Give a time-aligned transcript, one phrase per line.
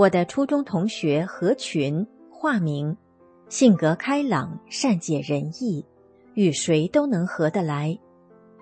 [0.00, 2.96] 我的初中同学何群，化名，
[3.50, 5.84] 性格开朗，善解人意，
[6.32, 7.98] 与谁都能合得来。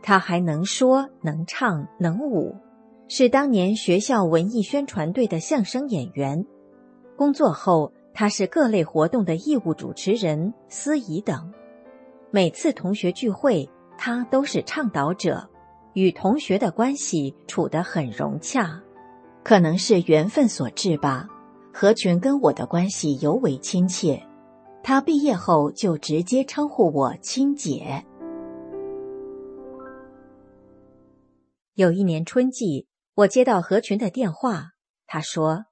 [0.02, 2.56] 他还能说能唱能舞，
[3.06, 6.44] 是当年学校文艺宣传队的相声演员。
[7.16, 11.52] 工作后，他是各类活动的义务主持人、司仪等。
[12.32, 15.48] 每次同学聚会，他都是倡导者，
[15.92, 18.82] 与同学的关系处得很融洽。
[19.48, 21.26] 可能是缘分所致吧，
[21.72, 24.22] 何群跟我的关系尤为亲切。
[24.82, 28.04] 他毕业后就直接称呼我亲姐。
[31.72, 34.72] 有一年春季，我接到何群的电话，
[35.06, 35.64] 他说：“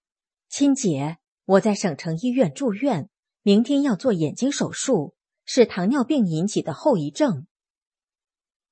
[0.48, 3.10] 亲姐，我在省城医院住院，
[3.42, 7.46] 明天要做眼睛手术，是糖尿病引起的后遗症。”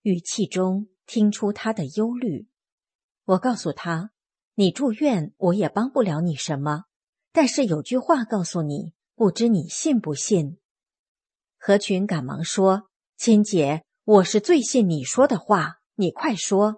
[0.00, 2.46] 语气中听出他的忧虑。
[3.26, 4.12] 我告诉他。
[4.56, 6.84] 你住院，我也帮不了你什么。
[7.32, 10.58] 但是有句话告诉你，不知你信不信？
[11.58, 12.84] 何群赶忙说
[13.18, 16.76] ：“亲姐，我是最信你说的话，你快说。”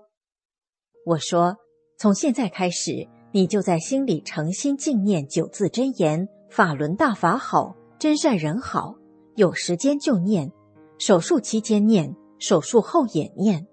[1.04, 1.58] 我说
[2.00, 8.94] ：“从现在开始，你就在心里诚心敬念九字真言：法轮大法好，真善人好。
[9.34, 10.50] 有时间就念，
[10.98, 13.66] 手术期间念，手术后也念，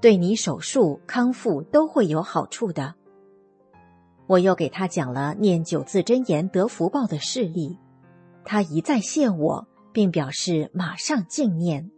[0.00, 2.94] 对你手术康复都会有好处的。”
[4.26, 7.78] 我又给他讲了念九字真言得福报的事例，
[8.44, 11.90] 他一再谢我，并表示马上静念。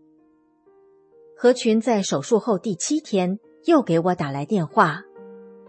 [1.37, 5.03] 何群在手术后第七天又给我打来电话：“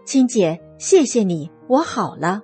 [0.04, 2.42] 亲姐，谢谢你，我好了。”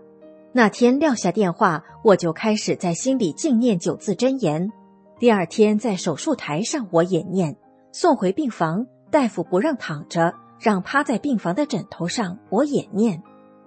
[0.52, 4.70] 那天撂下电话，我就开始在心里静念九字真言。
[5.18, 7.56] 第二天在手术台上我也念，
[7.90, 13.20] 送回病房，大夫不让躺着，让趴在病房的枕头上，我也念。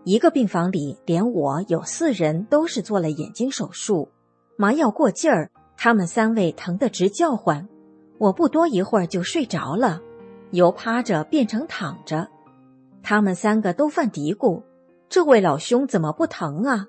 [0.07, 4.07] 一个病房里，连我有四人都是做了眼睛手术，
[4.55, 7.67] 麻药过劲儿，他们三位疼得直叫唤。
[8.17, 9.99] 我不多一会儿就睡着了，
[10.51, 12.29] 由趴着变成躺着。
[13.03, 14.63] 他们三个都犯嘀咕：
[15.09, 16.85] 这位老兄怎么不疼啊？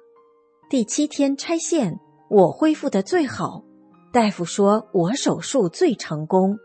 [0.70, 1.98] 第七天拆线，
[2.30, 3.64] 我恢复的最好，
[4.12, 6.56] 大夫说我手术最成功。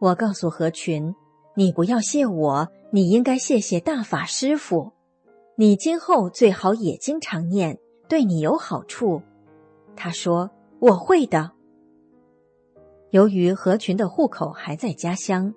[0.00, 1.14] 我告诉何群：
[1.54, 4.97] 你不要谢我，你应该谢谢大法师傅。
[5.60, 7.76] 你今后最好也经常念，
[8.08, 9.20] 对你有好处。
[9.96, 10.48] 他说
[10.78, 11.50] ：“我会的。”
[13.10, 15.52] 由于何群的户口还在家乡，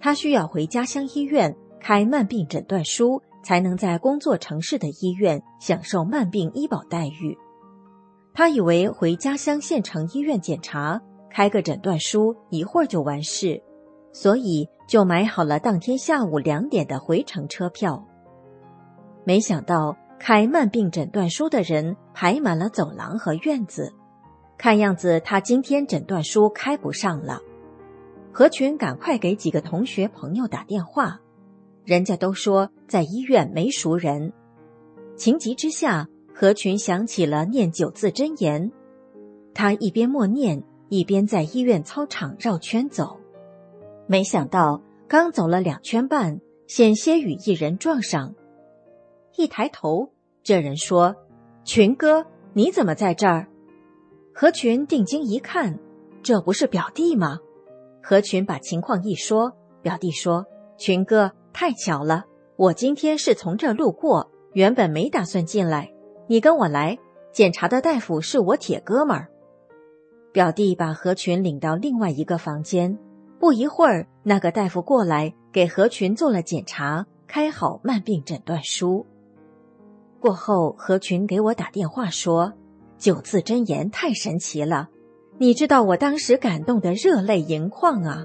[0.00, 7.38] 他需要回家乡医院开慢病诊断书，才能在工作城市的医院享受慢病医保待遇。
[8.32, 13.62] 他以为回家乡县城医院检查，开个诊断书一会儿就完事，
[14.12, 18.04] 所以就买好了当天下午两点的回程车票。
[19.24, 23.92] 没想到开慢病诊断书的人排满了走廊和院子，
[24.56, 27.40] 看样子他今天诊断书开不上了。
[28.32, 31.20] 何群赶快给几个同学朋友打电话，
[31.84, 34.32] 人家都说在医院没熟人。
[35.16, 38.72] 情急之下，何群想起了念九字真言，
[39.54, 43.20] 他一边默念，一边在医院操场绕圈走。
[44.06, 48.34] 没想到刚走了两圈半，险些与一人撞上。
[49.36, 50.10] 一抬头，
[50.42, 51.14] 这人说
[51.64, 53.48] ：“群哥，你怎么在这儿？”
[54.32, 55.78] 何群定睛一看，
[56.22, 57.38] 这不是表弟吗？
[58.02, 59.52] 何群把情况一说，
[59.82, 60.44] 表弟说
[60.76, 62.24] ：“群哥，太巧了，
[62.56, 65.92] 我今天是从这路过，原本没打算进来。
[66.26, 66.98] 你跟我来，
[67.32, 69.28] 检查的大夫是我铁哥们儿。”
[70.32, 72.98] 表弟把何群领到另外一个房间，
[73.38, 79.06] 不一会儿，那个大夫过来给何群做了检查，开好慢病诊断书。
[80.24, 82.54] 过后，何群给我打电话说。
[82.96, 84.88] 九字真言太神奇了，
[85.36, 88.24] 你知道我当时感动的热泪盈眶啊！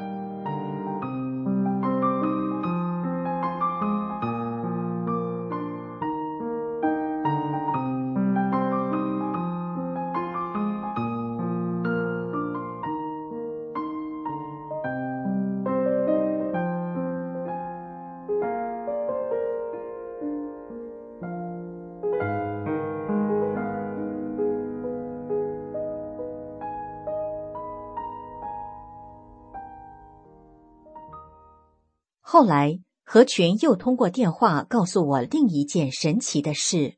[32.39, 36.95] 后来，何群又通过电话告诉我另一件神奇的事。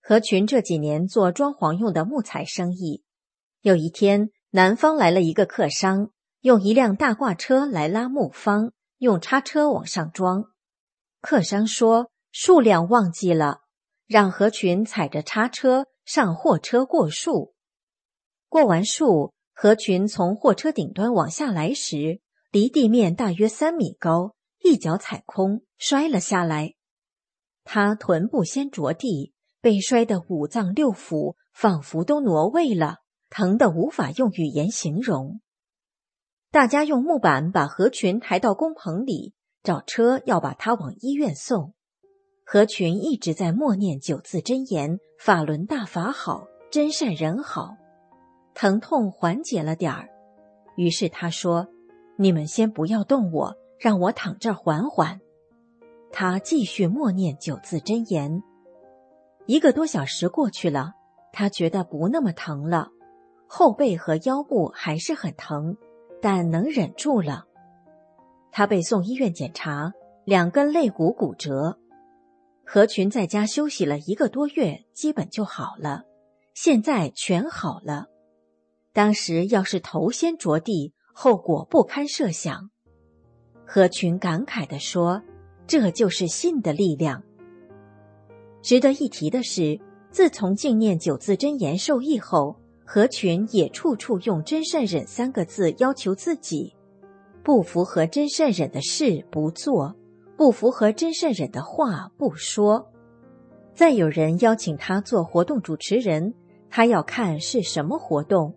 [0.00, 3.02] 何群这几年做装潢用的木材生意，
[3.60, 6.10] 有一天，南方来了一个客商，
[6.42, 10.44] 用一辆大挂车来拉木方，用叉车往上装。
[11.20, 13.62] 客商说数量忘记了，
[14.06, 17.52] 让何群踩着叉车上货车过树。
[18.48, 22.20] 过完树，何群从货车顶端往下来时，
[22.52, 24.36] 离地面大约三米高。
[24.62, 26.74] 一脚踩空，摔了下来。
[27.64, 32.98] 他臀部先着地，被摔得五脏六腑仿佛都挪位了，
[33.30, 35.40] 疼得无法用语言形容。
[36.50, 41.74] 大家用木板把何群抬到工棚里，找车要把他往医院送。
[42.44, 47.76] 何群一直在默念九字真言：“法轮大法好，真善人好。”
[48.54, 50.08] 疼痛缓解了点儿，
[50.76, 51.68] 于是他说
[52.16, 55.20] ：“你们先不要动我。”让我躺这儿缓缓。
[56.12, 58.42] 他继续默念九字真言。
[59.46, 60.92] 一个多小时过去了，
[61.32, 62.88] 他觉得不那么疼了，
[63.46, 65.76] 后背和腰部还是很疼，
[66.20, 67.44] 但能忍住了。
[68.50, 69.92] 他被送医院检查，
[70.24, 71.78] 两根肋骨骨折。
[72.64, 76.02] 何群在家休息了一个多月，基本就好了，
[76.54, 78.06] 现在全好了。
[78.92, 82.70] 当时要是头先着地，后果不堪设想。
[83.70, 85.20] 何群感慨地说
[85.68, 87.22] ：“这就是信的力量。”
[88.62, 89.78] 值得一提的是，
[90.10, 96.74] 自从静念九字真言受益后，何群也处处用“真善忍”三个字要求自己：
[97.42, 99.94] 不符合真善忍的事不做，
[100.34, 102.90] 不符合真善忍的话不说。
[103.74, 106.32] 再有人邀请他做活动主持人，
[106.70, 108.54] 他要看是什么活动，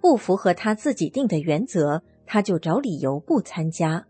[0.00, 4.04] 不符合他自己定的原则，他就找理由不参加。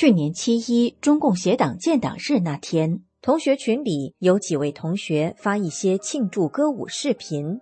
[0.00, 7.58] 去年七一中共协党建党日那天，同学群里有几位同学发一些庆祝歌舞视频。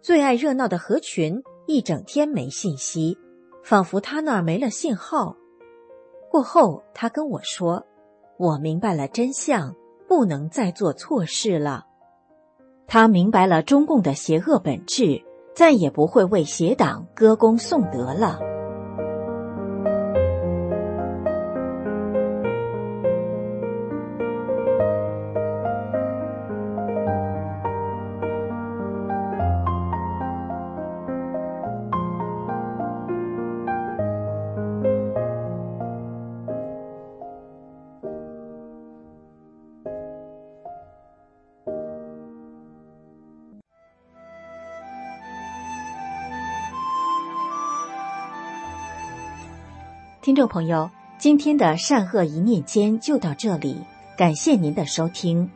[0.00, 3.18] 最爱热闹的何群一整天没信息，
[3.62, 5.36] 仿佛他那儿没了信号。
[6.30, 7.84] 过后，他跟我说
[8.40, 9.76] ：“我明白了真相，
[10.08, 11.84] 不能再做错事了。”
[12.88, 15.22] 他明白了中共的邪恶本质，
[15.54, 18.40] 再也不会为邪党歌功颂德了。
[50.34, 53.80] 听众朋友，今天的善恶一念间就到这里，
[54.18, 55.48] 感谢您的收听。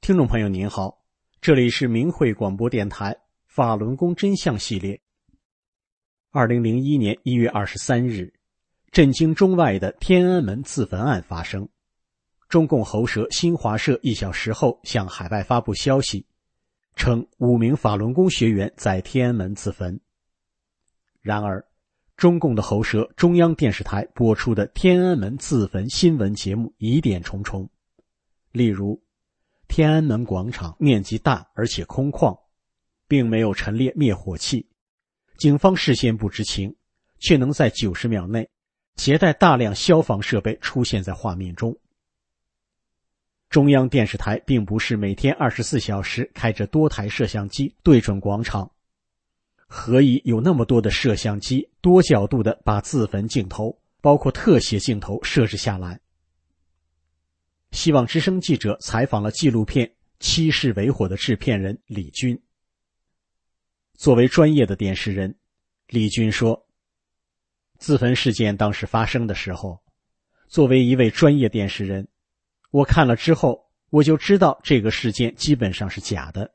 [0.00, 0.96] 听众朋友您好，
[1.42, 3.14] 这里是明慧广播电台
[3.46, 4.98] 法轮功真相系列。
[6.36, 8.30] 二零零一年一月二十三日，
[8.92, 11.66] 震惊中外的天安门自焚案发生。
[12.46, 16.26] 中共喉舌新华社一小时后向海外发布消息，
[16.94, 19.98] 称五名法轮功学员在天安门自焚。
[21.22, 21.64] 然而，
[22.18, 27.66] 中共的喉舌中央电视台播出的天安门自焚新闻节目疑点重重，
[28.52, 29.02] 例如，
[29.68, 32.38] 天安门广场面积大而且空旷，
[33.08, 34.68] 并没有陈列灭火器，
[35.36, 36.74] 警方事先不知情，
[37.18, 38.48] 却能在九十秒内
[38.96, 41.76] 携带大量消防设备出现在画面中。
[43.48, 48.70] 中央电视台并不是每天二十四小时开着多台摄像机对准广场。
[49.68, 56.00] 何以有那么多的摄像机多角度的把自焚镜头，包括特写镜头设置下来？
[57.72, 59.86] 希望之声记者采访了纪录片
[60.18, 62.40] 《七世为火》的制片人李军。
[63.96, 65.34] 作为专业的电视人，
[65.88, 66.68] 李军说
[67.78, 69.82] ：“自焚事件当时发生的时候，
[70.48, 72.06] 作为一位专业电视人，
[72.70, 76.52] 我看了之后，我就知道这个事件基本上是假的。”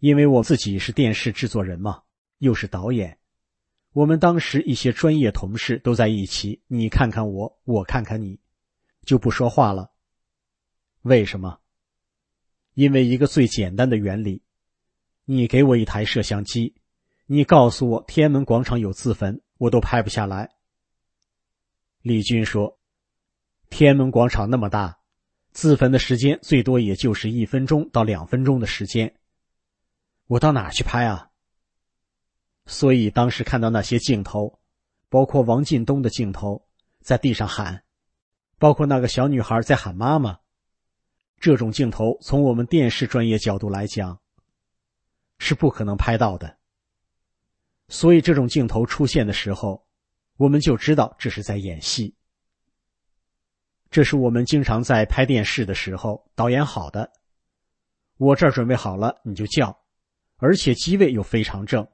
[0.00, 2.02] 因为我自己是电视制作人嘛，
[2.38, 3.18] 又是导演，
[3.92, 8.40] 我们当时一些专业同事都在一起，你看看我，我看看你，
[9.04, 9.90] 就不说话了。
[11.02, 11.60] 为什么？
[12.74, 14.40] 因为一个最简单的原理，
[15.30, 16.74] 你给我一台摄像机，
[17.26, 20.48] 你告诉我天安门广场有自焚，我都拍不下来。
[22.00, 22.78] 李军说
[23.68, 25.00] ：“天安门广场那么大，
[25.52, 29.14] 自焚的时间最多也就是一分钟到两分钟的时间。”
[30.28, 31.28] 我到哪去拍啊？
[32.64, 34.58] 所以当时看到那些镜头，
[35.10, 36.66] 包括王进东的镜头，
[37.02, 37.84] 在地上喊，
[38.58, 40.38] 包括那个小女孩在喊妈妈，
[41.38, 44.18] 这种镜头从我们电视专业角度来讲，
[45.38, 46.58] 是不可能拍到的。
[47.88, 49.86] 所以这种镜头出现的时候，
[50.36, 52.14] 我们就知道这是在演戏。
[53.90, 57.10] 这是我们经常在拍电视的时候导演好的，
[58.18, 59.80] 我这儿准备好了，你就叫。
[60.36, 61.88] 而且机位又非常正，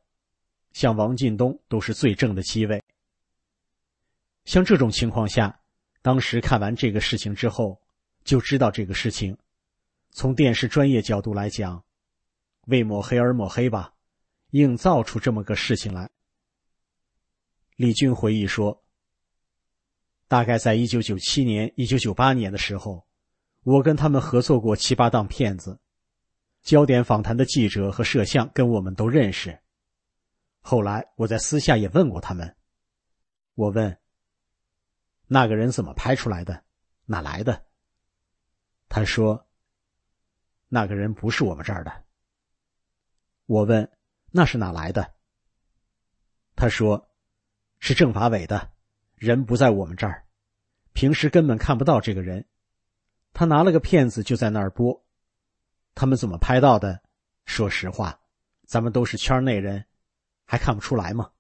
[0.73, 2.83] 像王进东都是最正的机位。
[4.45, 5.61] 像这种情况下，
[6.03, 7.81] 当时看完这个事情之后，
[8.25, 9.39] 就知道这个事情，
[10.11, 11.83] 从电视专业角度来讲，
[12.67, 13.95] 为抹黑而抹黑吧，
[14.51, 16.11] 硬造出这么个事情来。
[17.77, 18.85] 李军回忆说
[20.29, 23.07] ：“大概在一九九七年、一九九八年的时候，
[23.63, 25.81] 我跟他们合作过七八档片子。”
[26.63, 29.61] 焦点访谈的记者和摄像跟我们都认识。
[30.61, 32.57] 后来我在私下也问过他们，
[33.55, 33.99] 我问
[35.29, 36.65] ：“那个人怎么拍出来的？
[37.05, 37.67] 哪来的？”
[38.89, 39.47] 他说
[40.69, 42.04] ：“那个人不是我们这儿的。”
[43.47, 43.91] 我问
[44.33, 45.15] ：“那是哪来的？”
[46.57, 47.11] 他说
[47.81, 48.73] ：“是政法委的，
[49.17, 50.25] 人不在我们这儿，
[50.93, 52.47] 平时根本看不到这个人。
[53.33, 55.05] 他拿了个片子就在那儿播。”
[55.95, 57.03] 他们怎么拍到的？
[57.45, 58.19] 说实话，
[58.67, 59.85] 咱们都是圈内人，
[60.47, 61.31] 还看不出来吗？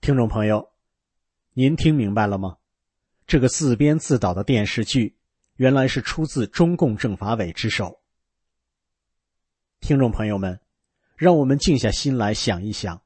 [0.00, 0.70] 听众朋友，
[1.54, 2.58] 您听明白了吗？
[3.26, 5.18] 这个自编自导的电视剧，
[5.56, 8.00] 原来是出自中共政法委之手。
[9.80, 10.60] 听众朋友们，
[11.16, 13.00] 让我们静下心来想一想，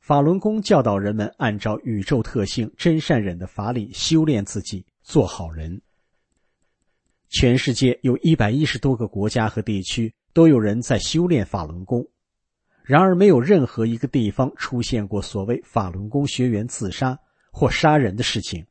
[0.00, 5.80] 法轮功教导人们按照宇宙特性真善忍的法理修炼自己，做好人。
[7.28, 12.06] 全世界有一百一十多个国家和地区都有人在修炼法轮功，
[12.84, 17.18] 然而没有任何一个地方出现过所谓法轮功学员自杀
[17.50, 18.64] 或杀人的事情，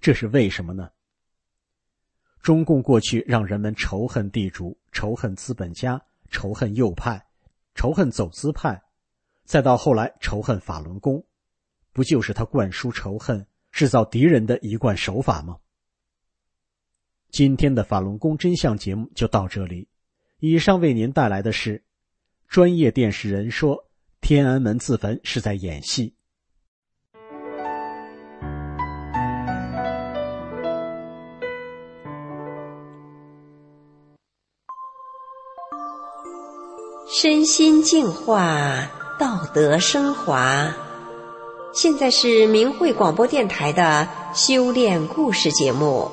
[0.00, 0.88] 这是为什么呢？
[2.40, 6.00] 中共过去让人们仇恨地主、仇恨资本家、
[6.30, 7.26] 仇恨右派、
[7.74, 8.80] 仇恨走资派，
[9.44, 11.24] 再到后来仇恨法轮功，
[11.92, 15.58] 不就是他灌输仇恨、制造敌人的一贯手法吗？
[17.30, 19.88] 今天的法轮功真相节目就到这里。
[20.38, 21.84] 以上为您带来的是
[22.48, 23.88] 专业电视人说
[24.20, 26.14] 天安门自焚是在演戏。
[37.12, 38.88] 身心净化，
[39.18, 40.72] 道德升华。
[41.72, 46.08] 现在是明慧广播电台的修炼故事节目。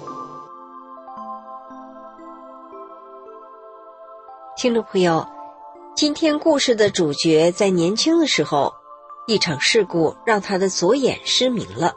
[4.57, 5.23] 听众朋友，
[5.95, 8.73] 今天故事的主角在年轻的时候，
[9.27, 11.93] 一场事故让他的左眼失明了。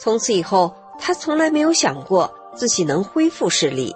[0.00, 3.94] 从此以后，他从来没有想过自己能恢复视力，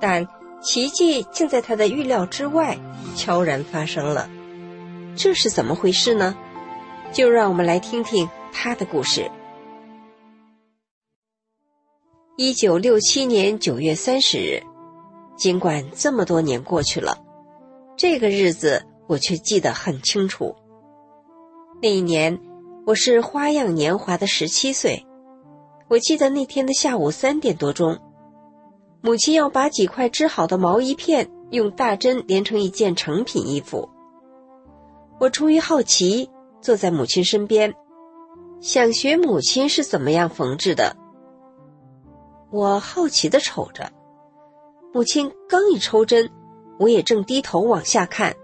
[0.00, 0.24] 但
[0.60, 2.78] 奇迹竟在他的预料之外
[3.16, 4.28] 悄然发生了。
[5.16, 6.36] 这是怎么回事呢？
[7.12, 9.30] 就让我们来听听他的故事。
[12.36, 14.62] 一九六七年九月三十日。
[15.36, 17.16] 尽管这么多年过去了，
[17.96, 20.56] 这个日子我却记得很清楚。
[21.80, 22.40] 那一年，
[22.84, 25.06] 我是花样年华的十七岁。
[25.86, 28.00] 我记得那天的下午三点多钟，
[29.00, 33.88] 母亲要把几块织好的毛衣片用大针连成一件成品衣服。
[35.20, 36.28] 我出于好奇，
[36.60, 37.74] 坐在母亲身边，
[38.60, 40.96] 想学母亲是怎么样缝制的。
[42.50, 43.90] 我好奇的瞅着，
[44.92, 46.30] 母亲刚一抽针，
[46.78, 48.34] 我也正低头往下看，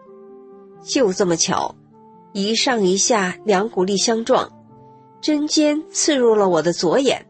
[0.85, 1.75] 就这么巧。
[2.33, 4.51] 一上一下，两股力相撞，
[5.21, 7.27] 针尖刺入了我的左眼。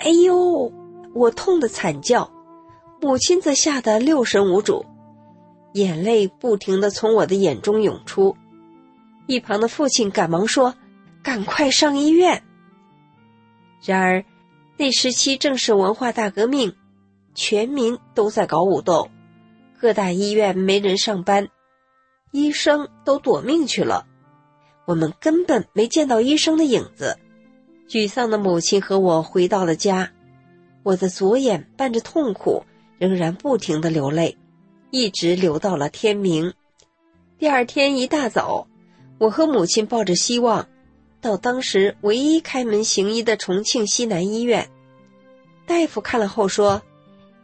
[0.00, 0.72] 哎呦！
[1.18, 2.30] 我痛得惨叫，
[3.00, 4.86] 母亲则吓得六神无主，
[5.72, 8.36] 眼泪不停的从我的眼中涌出。
[9.26, 10.76] 一旁的父亲赶忙说
[11.22, 12.44] ：“赶快上医院。”
[13.84, 14.24] 然而，
[14.76, 16.76] 那时期正是文化大革命，
[17.34, 19.10] 全民都在搞武斗，
[19.80, 21.48] 各大医院没人上班。
[22.30, 24.06] 医生都躲命去了，
[24.86, 27.18] 我们根本没见到医生的影子。
[27.88, 30.12] 沮丧的母亲和我回到了家，
[30.82, 32.64] 我的左眼伴着痛苦，
[32.98, 34.36] 仍然不停的流泪，
[34.90, 36.52] 一直流到了天明。
[37.38, 38.66] 第二天一大早，
[39.18, 40.68] 我和母亲抱着希望，
[41.20, 44.68] 到当时唯一开门行医的重庆西南医院。
[45.66, 46.82] 大夫看了后说：“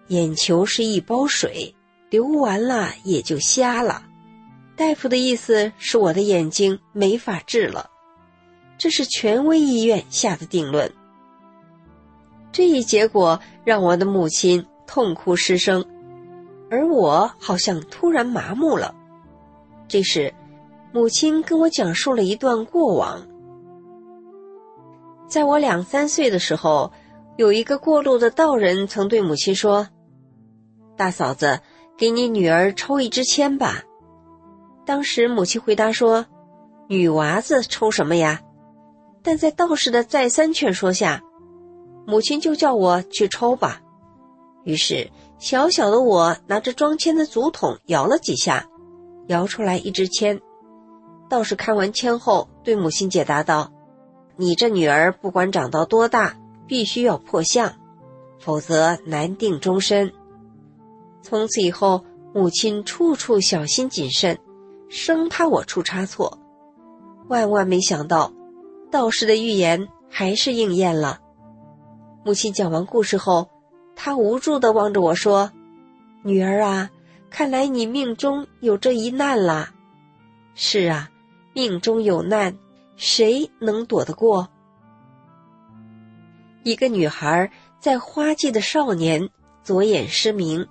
[0.09, 1.75] 眼球是一包水，
[2.11, 4.07] 流完了也就瞎了。”
[4.77, 7.91] 大夫的意思是我的眼睛没法治了，
[8.79, 10.91] 这是权威医院下的定论。
[12.55, 15.85] 这一结果让我的母亲痛哭失声，
[16.71, 18.95] 而我好像突然麻木了。
[19.89, 20.33] 这时，
[20.93, 23.27] 母亲跟我讲述了一段过往。
[25.27, 26.93] 在我两三岁的时候，
[27.37, 29.89] 有一个过路的道人曾对母亲说
[30.97, 31.59] ：“大嫂子，
[31.99, 33.83] 给你女儿抽一支签吧。”
[34.87, 36.25] 当时母亲回答说
[36.87, 38.41] ：“女娃子抽什么呀？”
[39.25, 41.21] 但在道士的再三劝说下，
[42.07, 43.81] 母亲就叫我去抽吧。
[44.65, 48.67] 于是小小的我拿着装签的竹筒摇了几下，
[49.29, 50.41] 摇出来一支签。
[51.29, 53.73] 道士看完签后，对母亲解答道
[54.37, 56.37] ：“你这女儿不管长到多大，
[56.67, 57.75] 必须要破相，
[58.39, 60.13] 否则难定终身。”
[61.23, 64.39] 从此以后，母亲处处小心谨慎。
[64.91, 66.39] 生怕我出差错，
[67.27, 68.33] 万万没想到，
[68.93, 71.21] 道士的预言还是应验了。
[72.25, 73.51] 母亲讲完故事后，
[73.95, 75.53] 她无助的望着我说
[76.25, 76.91] ：“女儿啊，
[77.29, 79.75] 看来你命中有这一难啦。
[80.57, 81.11] ”“是啊，
[81.53, 82.57] 命中有难，
[82.97, 84.49] 谁能躲得过？”
[86.65, 89.29] 一个女孩在花季的少年
[89.63, 90.67] 左眼失明，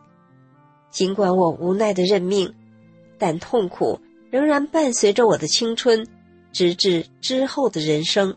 [0.89, 2.52] 尽管我无奈的认命，
[3.20, 4.00] 但痛苦。
[4.32, 6.08] 仍然伴随着我的青春，
[6.52, 8.36] 直至之后的人生。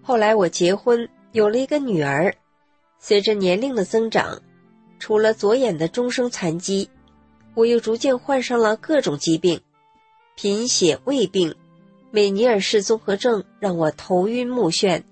[0.00, 2.32] 后来我结婚，有了一个女儿。
[3.00, 4.40] 随着年龄的增长，
[5.00, 6.88] 除了左眼的终生残疾，
[7.54, 9.60] 我又逐渐患上了各种疾病：
[10.36, 11.52] 贫血、胃病、
[12.12, 15.02] 美尼尔氏综合症让我头晕目眩；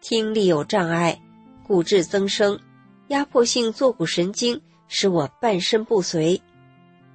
[0.00, 1.22] 听力有障碍，
[1.64, 2.58] 骨质增生，
[3.06, 6.42] 压迫性坐骨神经使我半身不遂。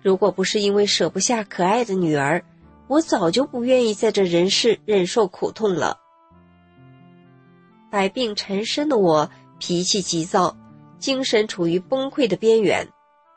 [0.01, 2.41] 如果不是因为舍不下可爱的女儿，
[2.87, 5.99] 我早就不愿意在这人世忍受苦痛了。
[7.95, 10.53] 百病缠身的我，脾气急躁，
[10.99, 12.85] 精神处于崩溃的边缘。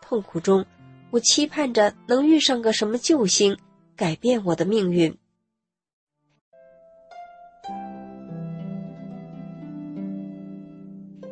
[0.03, 0.67] 痛苦中，
[1.13, 3.57] 我期盼着能遇上个什么救星，
[3.95, 5.17] 改变我的命运。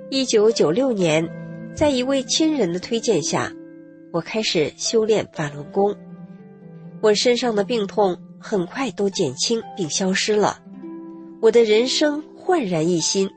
[0.09, 1.29] 一九九六年，
[1.75, 3.53] 在一位亲人的推荐下。
[4.13, 5.97] 我开始修炼法轮功，
[7.01, 10.63] 我身上的病痛很快都减轻并消失了，
[11.43, 13.29] 我的人生焕然一新。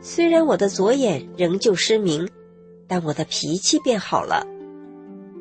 [0.00, 2.30] 虽然我的左眼仍旧失明，
[2.86, 4.46] 但我的脾气变好了。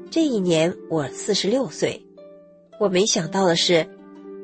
[0.10, 2.04] 这一年我四十六岁，
[2.80, 3.88] 我没想到的是，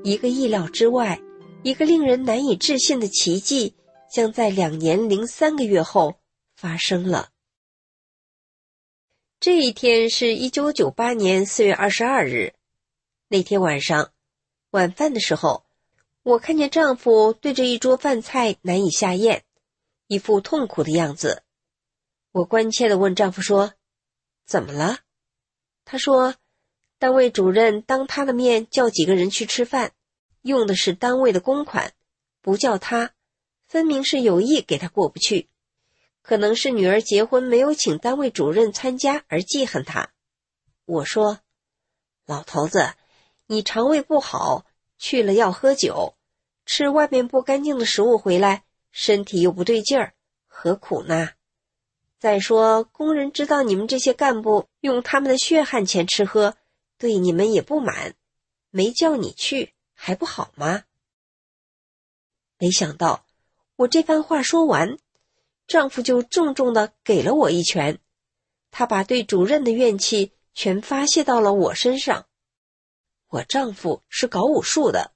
[0.04, 1.20] 一个意料之外、
[1.64, 3.74] 一个令人难以置信的奇迹，
[4.14, 6.14] 将在两年零三个月后
[6.56, 7.30] 发生了。
[9.40, 12.54] 这一天是一九九八年四月二十二日。
[13.28, 14.12] 那天晚上，
[14.70, 15.64] 晚饭的时候，
[16.30, 19.46] 我看见丈夫对着一桌饭菜难以下咽，
[20.06, 21.42] 一副痛苦的样子。
[22.32, 23.74] 我关切的问丈夫说
[24.46, 25.00] ：“怎么了？”
[25.86, 26.36] 他说
[27.00, 29.94] ：“单位主任当他的面叫几个人去吃饭，
[30.44, 31.94] 用的是单位的公款，
[32.44, 33.16] 不叫他，
[33.66, 35.50] 分明是有意给他过不去。”
[36.22, 40.12] 可能是女儿结婚没有请单位主任参加而记恨他。
[40.86, 41.40] 我说
[42.28, 42.94] ：“老头子，
[43.48, 44.64] 你肠胃不好，
[45.00, 46.14] 去了要喝酒，
[46.72, 50.14] 吃外面不干净的食物回来，身体又不对劲儿，
[50.46, 51.32] 何苦呢？
[52.20, 56.58] 再说，工人知道你们这些干部用他们的血汗钱吃喝，
[57.00, 58.14] 对你们也不满，
[58.70, 60.84] 没叫你去还不好吗？
[62.60, 63.26] 没想到，
[63.76, 65.00] 我这番话说完，
[65.66, 67.98] 丈夫就重重的给了我一拳，
[68.70, 72.28] 他把对主任的怨气全发泄到了我身上。
[73.30, 75.14] 我丈夫是搞武术的，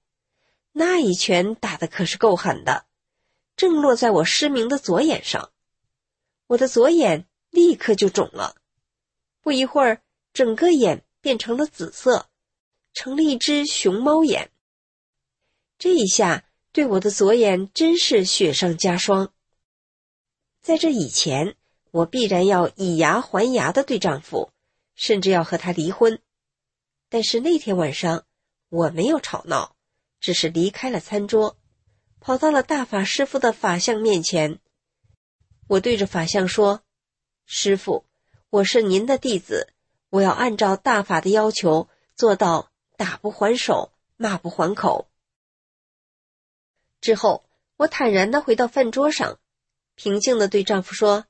[0.74, 2.86] 那一拳打的可是够狠的，
[3.56, 5.52] 正落在我失明的左眼上，
[6.48, 8.56] 我的左眼立刻就肿了，
[9.42, 10.02] 不一会儿，
[10.34, 12.28] 整个眼变成了紫色，
[12.92, 14.52] 成了一只熊猫眼。
[15.78, 19.32] 这一下对我的左眼真是雪上加霜。
[20.60, 21.56] 在这以前，
[21.92, 24.52] 我必然要以牙还牙的对丈夫，
[24.96, 26.20] 甚至要和他离婚。
[27.10, 28.26] 但是那天晚上，
[28.70, 29.76] 我没有吵闹，
[30.24, 31.58] 只是离开了餐桌，
[32.22, 34.62] 跑到了大法师傅的法相面前。
[35.68, 36.82] 我对着法相说
[37.46, 38.06] ：“师傅，
[38.50, 39.74] 我是您的弟子，
[40.10, 45.10] 我要按照大法的要求做到打不还手，骂不还口。”
[47.02, 47.44] 之后，
[47.76, 49.42] 我坦然的回到饭桌上，
[49.96, 51.26] 平静的对丈夫说：“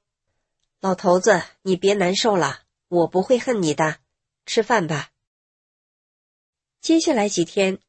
[0.80, 3.98] 老头子，你别难受了，我不会恨你的，
[4.46, 5.10] 吃饭吧。”
[6.80, 7.80] 接下来几天，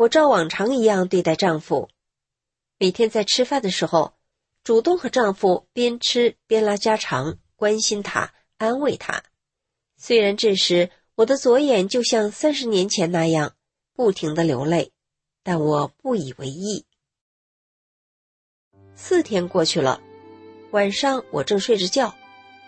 [0.00, 1.90] 我照往常一样对待丈夫。
[2.78, 4.14] 每天在吃饭的时候，
[4.64, 9.22] 主动和丈夫边吃边拉家常，关心他，安慰他。
[9.98, 13.54] 虽然这时我的左眼就像三十年前那样
[13.92, 14.90] 不停的流泪，
[15.42, 16.86] 但我不以为意。
[18.94, 20.00] 四天过去了，
[20.70, 22.14] 晚上我正睡着觉，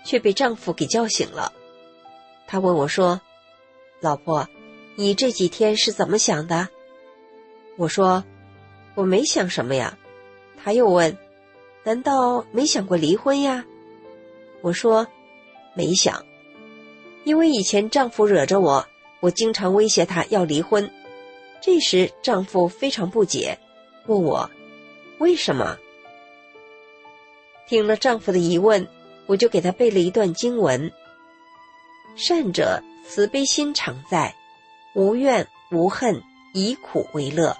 [0.05, 1.55] 却被丈夫给叫醒了。
[2.47, 3.23] 他问我说
[4.01, 4.47] ：“老婆。”
[4.97, 6.69] 你这几天是怎么想的？
[7.77, 8.23] 我说，
[8.95, 9.97] 我没想什么呀。
[10.63, 11.17] 他又问，
[11.85, 13.65] 难道没想过离婚呀？
[14.61, 15.07] 我说，
[15.75, 16.25] 没想，
[17.25, 18.87] 因为以前丈夫惹着我，
[19.21, 20.89] 我经常威胁他要离婚。
[21.61, 23.59] 这时丈夫非常不解，
[24.07, 24.51] 问我
[25.19, 25.79] 为什么。
[27.67, 28.87] 听了丈夫的疑问，
[29.27, 30.93] 我就给他背了一段经文：
[32.15, 34.35] 善者慈悲心常在。
[34.95, 37.57] 无怨无恨，以苦为乐。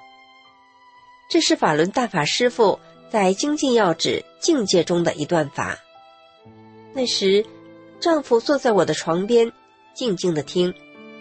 [1.33, 5.79] 这是法轮大法师父在《精进要旨》境界中的一段法。
[6.93, 7.47] 那时，
[8.01, 9.51] 丈夫坐在我的床边，
[9.95, 10.75] 静静的听，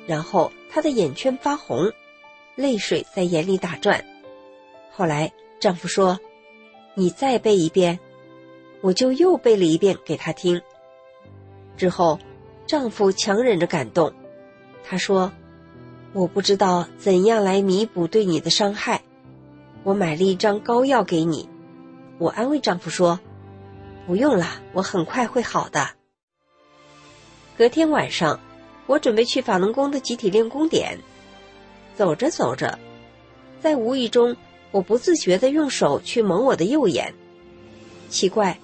[0.06, 1.90] 然后他的眼圈发红，
[2.56, 4.04] 泪水在眼里打转。
[4.92, 6.20] 后来，丈夫说
[6.94, 7.98] ：“你再背一遍。”
[8.84, 10.62] 我就又背了一遍给他听。
[11.78, 12.20] 之后，
[12.68, 14.14] 丈夫强忍着感动，
[14.84, 15.32] 他说。
[16.12, 19.02] 我不知道怎样来弥补对你的伤害，
[19.84, 21.50] 我买了一张膏药给你。
[22.18, 23.20] 我安慰丈夫说
[24.06, 25.90] ：“不用了，我很快会好的。”
[27.58, 28.40] 隔天晚上，
[28.86, 30.98] 我准备去法轮功的集体练功点，
[31.96, 32.78] 走着走着，
[33.60, 34.36] 在无意中，
[34.72, 37.14] 我不自觉的用手去蒙我的右眼。
[38.10, 38.58] 奇怪，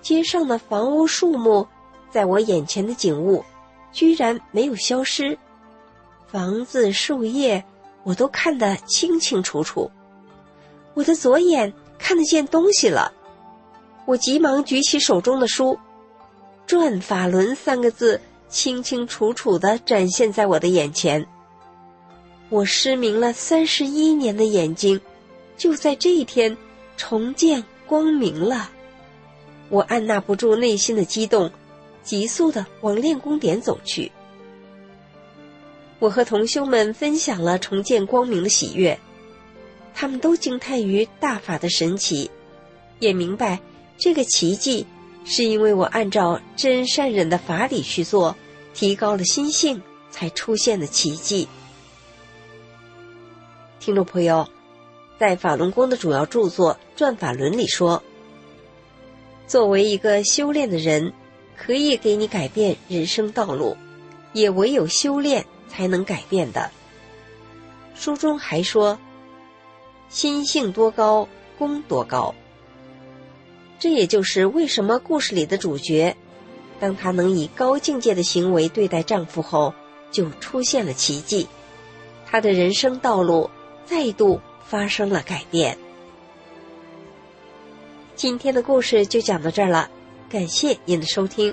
[0.00, 1.66] 街上的房屋、树木，
[2.10, 3.44] 在我眼前的景物，
[3.92, 5.38] 居然没有消失。
[6.26, 7.64] 房子、树叶，
[8.02, 9.90] 我都看得清清楚楚。
[10.94, 13.12] 我的左眼看得见东西了，
[14.06, 15.78] 我急忙举起手中的书
[16.66, 21.26] ，“转法轮”三个字清清楚楚的展现在我的眼前。
[22.48, 25.00] 我失明了三十一年的眼睛，
[25.56, 26.56] 就在这一天
[26.96, 28.70] 重见光明了。
[29.70, 31.50] 我按捺不住内心的激动，
[32.04, 34.12] 急速的往练功点走去。
[35.98, 38.96] 我和同修们分享了重见光明的喜悦，
[39.94, 42.30] 他们都惊叹于大法的神奇，
[42.98, 43.60] 也明白
[43.96, 44.84] 这个奇迹
[45.24, 48.36] 是因为我按照真善忍的法理去做，
[48.74, 49.80] 提高了心性
[50.10, 51.48] 才出现的奇迹。
[53.80, 54.48] 听众朋友，
[55.18, 58.02] 在法轮功的主要著作《转法轮》里说，
[59.46, 61.12] 作为一个修炼的人，
[61.56, 63.76] 可以给你改变人生道路，
[64.32, 65.46] 也唯有修炼。
[65.66, 66.70] 才能改变的。
[67.96, 68.96] 书中还说
[70.08, 72.34] ：“心性多高，功多高。”
[73.78, 76.16] 这也就是为什么故事里的主角，
[76.80, 79.74] 当她能以高境界的行为对待丈夫后，
[80.10, 81.46] 就出现了奇迹，
[82.24, 83.50] 她的人生道路
[83.84, 85.76] 再度发生了改变。
[88.14, 89.90] 今天的故事就讲到这儿了，
[90.30, 91.52] 感谢您的收听。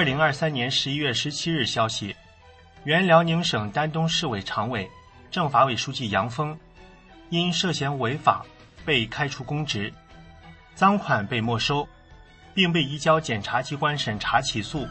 [0.00, 2.16] 二零二三年十一月十七日消息，
[2.84, 4.88] 原辽宁省丹东市委常委、
[5.30, 6.58] 政法委书记杨峰
[7.28, 8.42] 因涉嫌违法
[8.82, 9.92] 被开除公职，
[10.74, 11.86] 赃款被没收，
[12.54, 14.88] 并被移交检察机关审查起诉。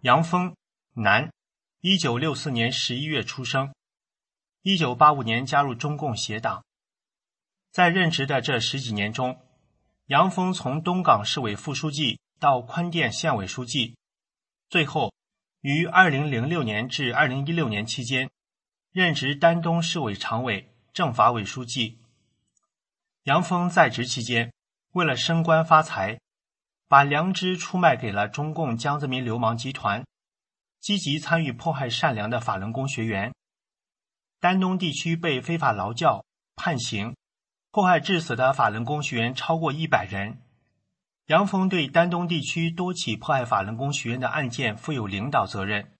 [0.00, 0.56] 杨峰，
[0.94, 1.28] 男，
[1.82, 3.70] 一九六四年十一月出生。
[4.62, 6.64] 一九八五年加入中共协党，
[7.70, 9.40] 在任职的这十几年中，
[10.06, 13.96] 杨峰从东港市委副书记到宽甸县委书记，
[14.68, 15.14] 最后
[15.60, 18.30] 于二零零六年至二零一六年期间
[18.90, 22.00] 任职丹东市委常委、政法委书记。
[23.22, 24.52] 杨峰在职期间，
[24.92, 26.18] 为了升官发财，
[26.88, 30.04] 把良知出卖给了中共江泽民流氓集团，
[30.80, 33.32] 积极参与迫害善良的法轮功学员。
[34.40, 36.24] 丹东地区被非法劳教、
[36.54, 37.16] 判刑、
[37.72, 40.42] 迫害致死的法轮功学员超过一百人。
[41.26, 45.92] 杨峰对丹东地区多起迫害法轮功学员的案件负有领导责任。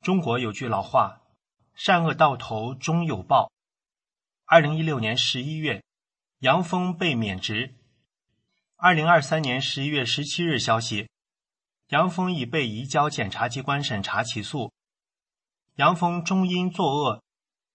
[0.00, 1.20] 中国有句老话
[1.76, 3.52] ：“善恶到头终有报。”
[4.46, 5.84] 二零一六年十一月，
[6.38, 7.74] 杨峰被免职。
[8.76, 11.10] 二零二三年十一月十七日消息，
[11.88, 14.72] 杨峰已被移交检察机关审查起诉。
[15.78, 17.22] 杨峰终因作恶，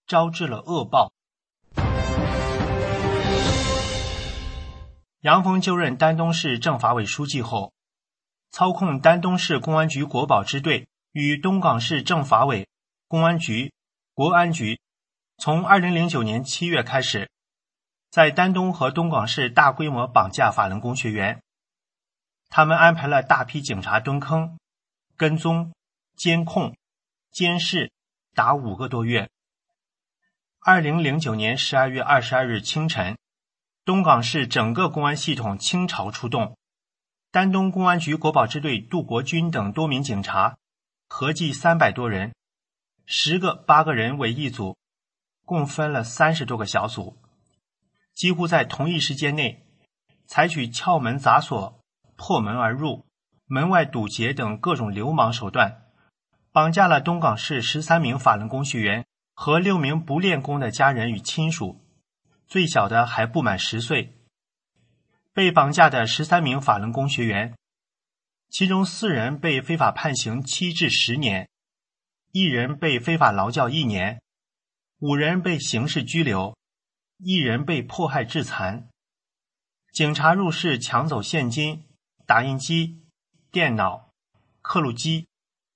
[0.06, 1.14] 招致了恶报。
[5.22, 7.72] 杨峰就任丹东市政法委书记后，
[8.52, 12.68] 操控丹东市公安局国保支队与东港市政法委、
[13.08, 13.72] 公安局、
[14.14, 14.82] 国安局，
[15.38, 17.32] 从二零零九年七月开始，
[18.10, 21.42] 在丹东和东港市大规模绑架法轮功学员。
[22.50, 24.60] 他们安排了大批警察蹲坑、
[25.16, 25.72] 跟踪、
[26.18, 26.76] 监控。
[27.34, 27.92] 监视
[28.36, 29.32] 达五个多月。
[30.60, 33.18] 二零零九年十二月二十二日清晨，
[33.84, 36.56] 东港市整个公安系统倾巢出动，
[37.32, 40.60] 丹东公安局国保支队杜国军等多名警察，
[41.10, 42.36] 合计三百多人，
[43.08, 44.78] 十个八个人为一组，
[45.44, 47.18] 共分了三十多个小组，
[48.14, 49.66] 几乎在同一时间内，
[50.28, 51.82] 采取撬门砸锁、
[52.16, 53.08] 破门而入、
[53.48, 55.80] 门外堵截等各种流氓手段。
[56.54, 61.82] 绑架了东港市十三名法轮功学员和六名不练功的家人与亲属，
[62.48, 64.16] 最小的还不满十岁。
[65.34, 67.58] 被绑架的十三名法轮功学员，
[68.52, 71.50] 其中四人被非法判刑七至十年，
[72.32, 74.22] 一人被非法劳教一年，
[75.00, 76.56] 五人被刑事拘留，
[77.18, 78.88] 一人被迫害致残。
[79.92, 81.84] 警察入室抢走现金、
[82.28, 83.02] 打印机、
[83.52, 84.12] 电脑、
[84.62, 85.28] 刻录机。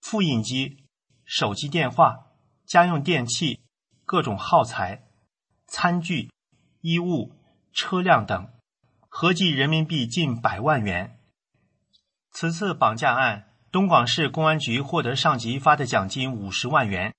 [0.10, 0.86] 复印机、
[1.26, 2.28] 手机电话、
[2.66, 3.60] 家用电器、
[4.06, 5.04] 各种耗材、
[5.68, 6.32] 餐具、
[6.80, 7.36] 衣物、
[7.74, 8.50] 车辆等，
[9.10, 11.20] 合计人民币近百万元。
[12.32, 17.14] 此次绑架案，东广市公安局获得上级发的奖金五十万元。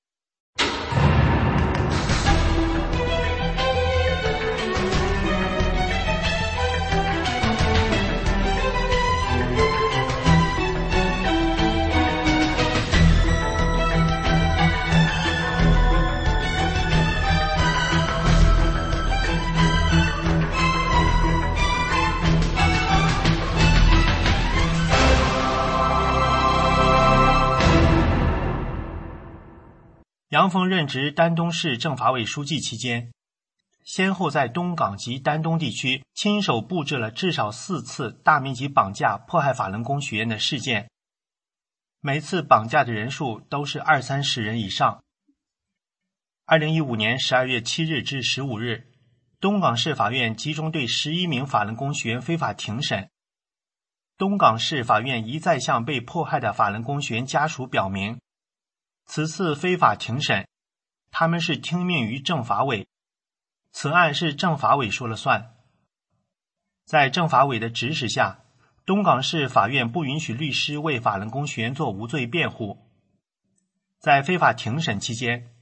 [30.39, 33.11] 杨峰任职丹东市政法委书记期间，
[33.83, 40.93] 先后在东港及丹东地区亲手布置了至少四次大面积绑架、迫害法轮功学员的事件，
[42.01, 45.03] 每次绑架的人数都是二三十人以上。
[46.45, 48.87] 二零一五年十二月七日至十五日，
[49.41, 53.11] 东港市法院集中对十一名法轮功学员非法庭审。
[54.17, 58.21] 东港市法院一再向被迫害的法轮功学员家属表明。
[59.09, 60.47] 此次非法庭审，
[61.11, 62.87] 他们是听命于政法委，
[63.73, 65.55] 此案是政法委说了算。
[66.85, 68.45] 在政法委的指使下，
[68.85, 72.87] 东港市法院不允许律师为法轮功学员做无罪辩护。
[73.99, 75.55] 在非法庭审期间，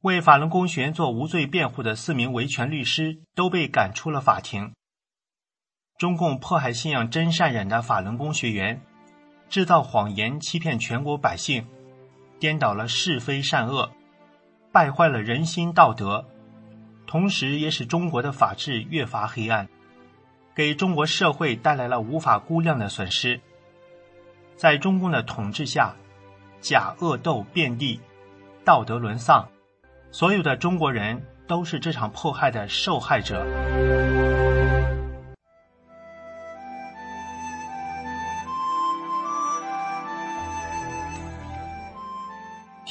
[0.00, 4.72] 为法轮功学员做无罪辩护的四名维权律师都被赶出了法庭。
[5.98, 8.80] 中共迫害信仰真善忍的法轮功学员，
[9.50, 11.68] 制造谎言欺骗全国百姓，
[12.44, 13.90] 颠倒了是非善恶，
[14.70, 16.26] 败坏了人心道德，
[17.06, 19.66] 同时也使中国的法治越发黑暗，
[20.54, 23.40] 给中国社会带来了无法估量的损失。
[24.56, 25.96] 在中共的统治下，
[26.60, 27.98] 假恶斗遍地，
[28.62, 29.48] 道德沦丧，
[30.10, 33.42] 所有的中国人都是这场迫害的受害者。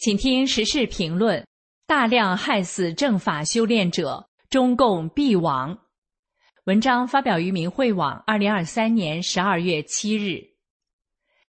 [0.00, 1.46] 请听时事评论：
[1.86, 5.78] 大量害死正法修炼者，中共必亡。
[6.64, 10.40] 文章发表于明慧网，二零二三年十二月七日。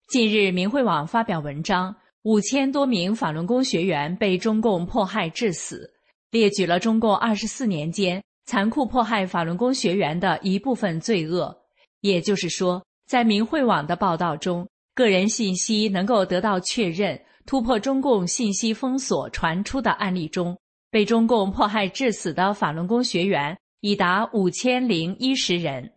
[0.09, 5.91] 近日，明慧网发表文章，五千多名法轮功学员被中共迫害致死。
[6.31, 11.57] 列举了中共二十四年间残酷迫害法轮功学员的一部分罪恶。
[12.03, 20.59] 也就是说，在明慧网的报道中，个人信息能够得到确认、突破中共信息封锁传出的案例中，
[20.91, 25.93] 被中共迫害致死的法轮功学员已达五千零一十人。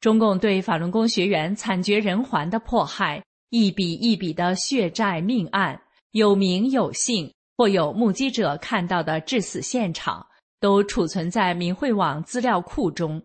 [0.00, 5.80] 中共对法轮功学员惨绝人寰的迫害，一笔一笔的血债命案，
[6.12, 7.32] 有名有姓。
[7.58, 10.26] 或有目击者看到的致死现场，
[10.60, 13.22] 都储存在明慧网资料库中。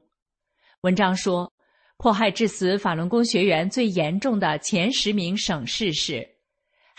[0.83, 1.51] 文章说，
[1.97, 6.25] 迫害致死法轮功学员最严重的前十名省市是：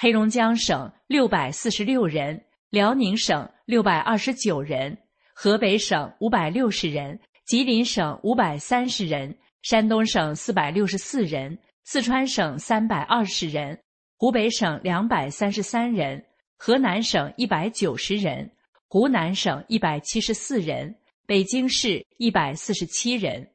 [0.02, 4.98] 黑龙江省六百四十六人，辽宁省六百二十九人，
[5.32, 13.80] 河北省五百六十人，吉林省五百三十人，山东省四百六十四人，四川省三百二十人，
[14.16, 16.20] 湖北省两百三十三人。
[16.56, 18.50] 河南省一百九十人，
[18.88, 23.52] 湖南省一百七十四人，北京市一百四十七人。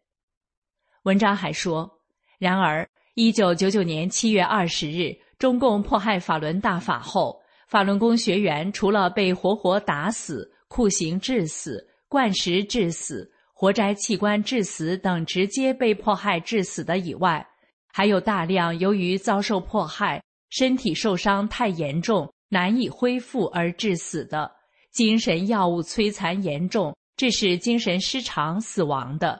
[1.04, 2.00] 文章还说，
[2.40, 17.48] 然而，一九九九年七月二十日，中共迫害法轮大法后，法轮功学员除了被活活打死、酷刑致死、灌食致死、活摘器官致死等直接被迫害致死的以外，
[17.94, 22.32] 还有大量由于遭受迫害，身体受伤太严重。
[22.50, 24.50] 难以恢复而致死的，
[24.94, 29.38] 精神药物摧残严重，致使精神失常死亡的，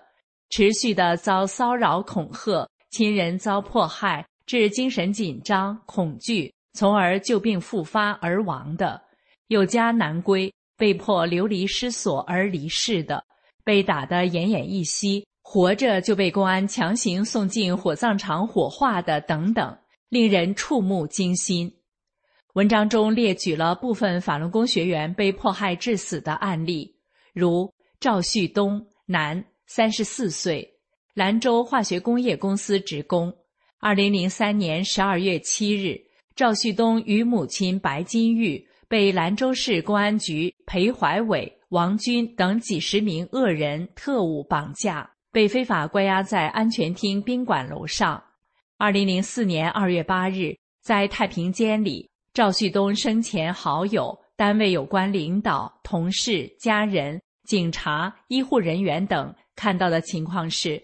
[0.50, 9.00] 持续的遭骚扰恐吓，亲人遭迫害致精神紧张恐惧，从而旧病复发而亡的，
[9.48, 13.22] 有家难归，被迫流离失所而离世的，
[13.66, 21.70] 被打得奄奄一息，活着就被公安强行送进火葬场火化的等等，令人触目惊心。
[22.54, 26.96] 文章中列举了部分法轮功学员被迫害致死的案例，
[27.34, 27.70] 如
[28.00, 30.80] 赵旭东，男，三十四岁，
[31.14, 33.36] 兰州化学工业公司职工。
[33.80, 36.02] 二零零三年十二月七日，
[36.36, 48.22] 赵旭东与母亲白金玉被兰州市公安局裴怀伟、王军等几十名恶人特务绑架，被非法关押在安全厅宾馆楼上。
[48.78, 52.10] 二零零四年二月八日，在太平间里。
[52.34, 60.82] 赵旭东生前好友、单位有关领导、同事、家人、警察、医护人员等看到的情况是：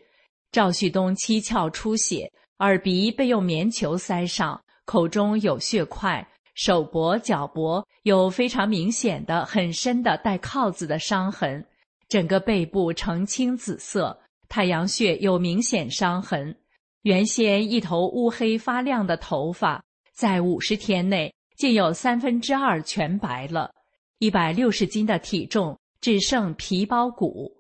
[0.52, 2.32] 赵旭东七窍出血，
[2.64, 11.66] 耳鼻被用棉球塞上，口中有血块，手脖、脚脖有非常明显的、很深的带铐子的伤痕，
[12.08, 16.56] 整个背部呈青紫色，太阳穴有明显伤痕。
[17.02, 19.84] 原先一头乌黑发亮的头发，
[20.14, 21.34] 在五十天内。
[21.56, 23.72] 竟有三分之二全白了，
[24.18, 27.52] 一百六十斤的体重只剩皮包骨。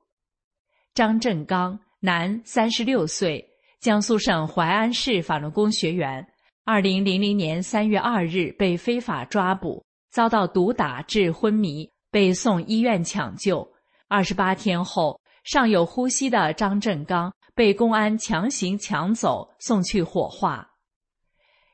[0.95, 3.47] 张振刚，男，三十六岁，
[3.84, 6.25] 江苏省淮安市法轮功学员。
[6.63, 13.69] 二零零零年三月二日被非法抓捕，遭到毒打致昏迷，被送医院抢救。
[14.07, 20.65] 二十八天后，尚有呼吸的张振刚被公安强行抢走，送去火化。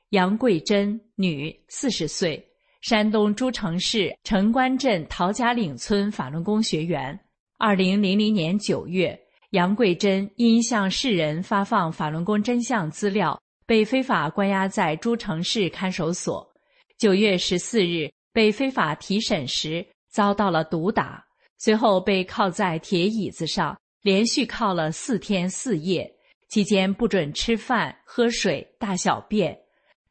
[0.10, 2.44] 杨桂珍，女，四十岁，
[2.82, 7.20] 山东诸城市城关镇陶家岭村法轮功学员。
[7.60, 9.16] 二零零零年九月，
[9.52, 16.48] 杨桂珍因向世人发放法轮功真相资料，被非法关押在诸城市看守所。
[17.00, 21.26] 九月十四日，被非法提审时遭到了毒打，
[21.58, 26.08] 随后被铐在铁椅子上，连续铐了四天四夜，
[26.48, 29.58] 期间不准吃饭、喝水、大小便。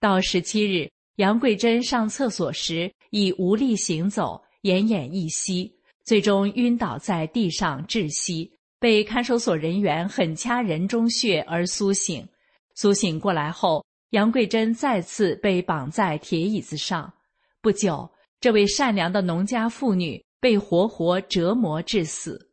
[0.00, 5.72] 到十七日，杨桂珍上厕所时已无力行走，奄奄一息，
[6.04, 12.26] 最终晕倒在地上窒息，被看守所人员狠掐人中穴而苏醒。
[12.74, 17.12] 苏醒过来后，杨桂珍再次被绑在铁椅子上。
[17.60, 18.08] 不久，
[18.40, 22.50] 这位善良的农家妇女被活活折磨致死。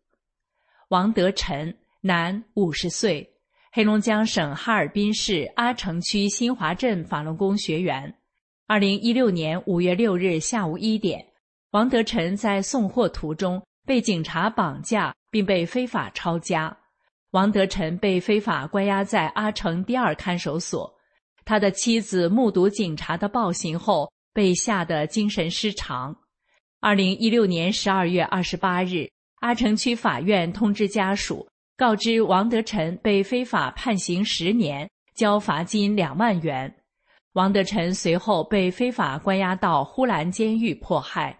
[0.89, 3.31] 王德臣，男，五十岁。
[3.71, 8.15] 黑龙江省哈尔滨市阿城区新华镇法轮功学员。
[8.67, 11.23] 二零一六年五月六日下午一点，
[11.71, 16.73] 王德臣在送货途中被警察绑架，并被非法抄家。
[17.31, 20.89] 王德臣被非法关押在阿城第二看守所。
[21.43, 26.15] 他的妻子目睹警察的暴行后，被吓得精神失常。
[26.79, 29.09] 二零一六年十二月二十八日，
[29.41, 31.45] 阿城区法院通知家属。
[31.75, 36.73] 告知王德臣被非法判刑十年，交罚金两万元。
[37.33, 41.37] 王德臣随后被非法关押到呼兰监狱迫害，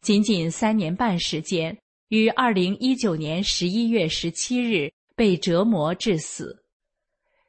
[0.00, 1.76] 仅仅三年半时间，
[2.08, 6.56] 于二零一九年十一月十七日被折磨致死。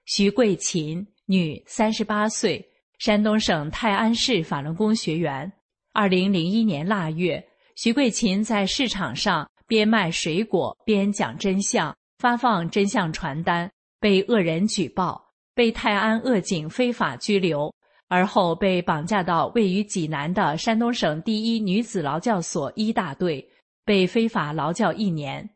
[0.05, 5.51] 徐桂琴，女，三十八岁，山东省泰安市法轮功学员。
[5.93, 7.45] 二零零一年腊月，
[7.76, 11.95] 徐桂琴在市场上边卖水果边讲真相。
[12.18, 17.72] 发放真相传单，被恶人举报，被泰安恶警非法拘留，
[18.08, 23.47] 而后被绑架到位于济南的山东省第一女子劳教所一大队，
[23.88, 25.50] 被非法劳教一年。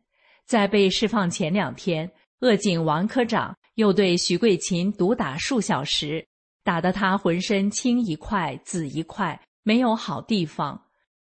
[0.47, 2.09] 在被释放前两天，
[2.39, 6.25] 恶警王科长又对徐桂琴毒打数小时，
[6.63, 10.81] 打得她浑身青一块紫一块，没有好地方。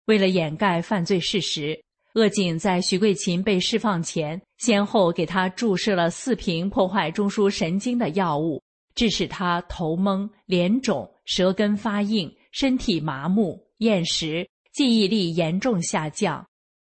[0.06, 1.78] 为了掩盖犯罪事实。
[2.16, 8.62] 恶警在徐桂琴被释放前，先后给他注射了四瓶破坏中枢神经的药物，
[8.94, 16.46] 致使他头蒙、脸肿、舌根发硬、身体麻木、厌食、记忆力严重下降。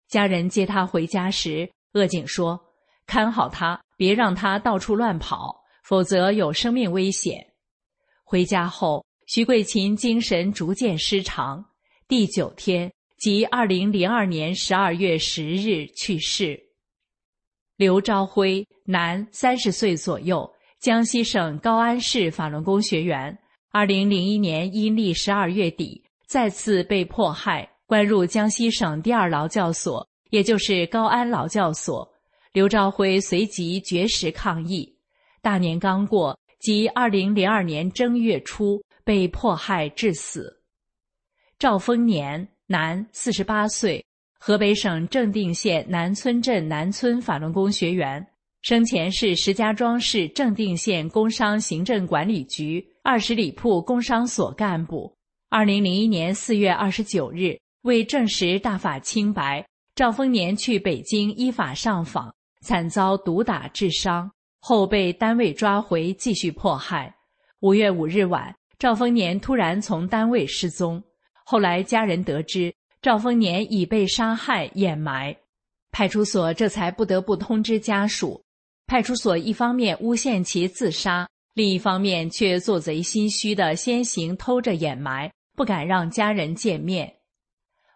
[0.09, 2.59] 家人接他回家时，恶警说
[3.07, 5.55] ：“看好他，别让他到处乱跑，
[5.85, 7.47] 否则有生命危险。”
[8.25, 11.65] 回家后，徐桂琴精神逐渐失常。
[12.09, 12.93] 第九天。
[13.19, 16.57] 即二零零二年十二月十日去世。
[17.75, 20.49] 刘朝辉，男，三十岁左右，
[20.79, 23.37] 江西省高安市法轮功学员。
[23.73, 32.07] 二零零一年阴历十二月底，再次被迫害，关入江西省第二劳教所，也就是高安劳教所。
[32.53, 34.95] 刘朝辉随即绝食抗议。
[35.41, 40.61] 大年刚过，即二零零二年正月初，被迫害致死。
[41.59, 42.47] 赵丰年。
[42.71, 44.05] 男，四十八岁，
[44.39, 48.27] 河北省正定县南村镇南村法轮功学员，
[48.61, 55.11] 生前是石家庄市正定县工商行政管理局二十里铺工商所干部。
[55.49, 59.65] 二零零一年四月二十九日，为证实大法清白，
[59.95, 67.15] 赵丰年去北京依法上访，惨遭毒打致伤，后被单位抓回继续迫害。
[67.61, 71.03] 五月五日晚，赵丰年突然从单位失踪。
[71.45, 75.37] 后来家人得知赵丰年已被杀害掩埋，
[75.91, 78.43] 派出所这才不得不通知家属。
[78.87, 87.18] 派出所一方面诬陷其自杀，另一方面却做贼心虚的先行偷着掩埋，不敢让家人见面。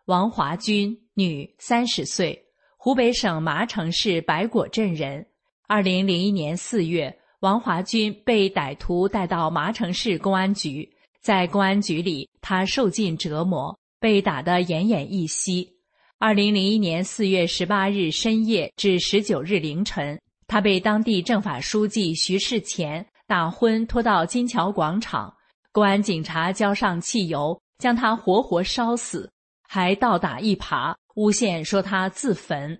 [0.07, 2.37] 王华军，女，三十岁，
[2.77, 5.25] 湖北省麻城市白果镇人。
[5.69, 10.93] 二零零一年四月，王华军被歹徒带到麻城市公安局。
[11.21, 15.71] 在公安局里，他受尽折磨，被打得奄奄一息。
[16.19, 25.33] 二零零一年四月十八日深夜至十九日凌晨，他被当地政法书记徐世前打昏，拖到金桥广场。
[25.71, 29.31] 公安警察浇上汽油，将他活活烧死，
[29.75, 32.79] 还倒打一耙，诬陷说他自焚。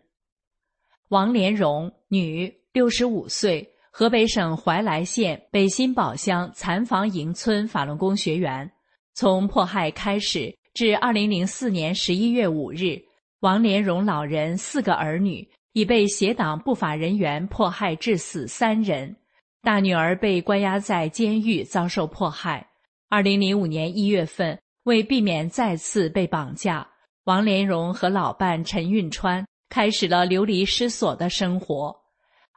[1.09, 3.67] 王连荣，女，六十五岁。
[3.91, 8.71] 河北省怀来县北新堡乡残房营村法轮功学员，
[9.15, 13.01] 从迫害开始至二零零四年十一月五日，
[13.41, 19.17] 王连荣老人四个儿女已被邪党不法人员迫害致死三人，
[19.63, 22.69] 大女儿被关押在监狱遭受迫害。
[23.09, 26.89] 二零零五年一月份，为避免再次被绑架，
[27.25, 31.95] 王连荣和老伴陈运川开始了流离失所的生活。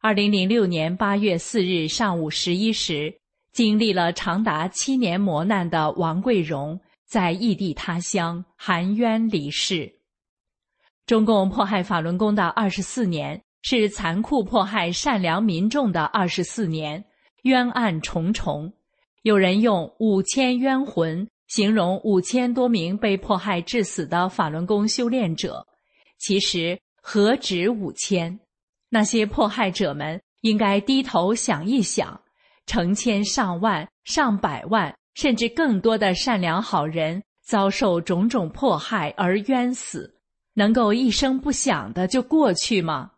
[0.02, 3.14] 二零零六年八月四日上午十一时，
[3.52, 9.92] 经历了长达七年磨难的王桂荣在异地他乡含冤离世。
[11.06, 17.06] 中共迫害法轮功的二十四年，是残酷迫害善良民众的二十四年，
[17.44, 18.74] 冤案重重。
[19.22, 25.66] 有人用“五千冤魂”形容五千多名被迫害致死的法轮功修炼者，
[26.18, 28.40] 其实何止五千？
[28.90, 32.20] 那些迫害者们应该低头想一想，
[32.66, 40.18] 成千上万、上百万，甚至更多的善良好人遭受种种迫害而冤死，
[40.54, 43.12] 能够一声不响的就过去吗？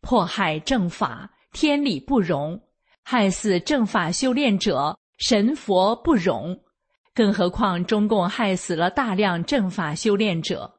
[0.00, 2.58] 迫害正法，天理不容；
[3.02, 6.58] 害死正法修炼者，神佛不容。
[7.18, 10.72] 更何况中共害死了大量正法修炼者，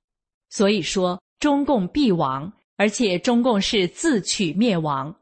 [0.49, 2.53] 所以说中共必亡。
[2.77, 5.13] 而且中共是自取灭亡，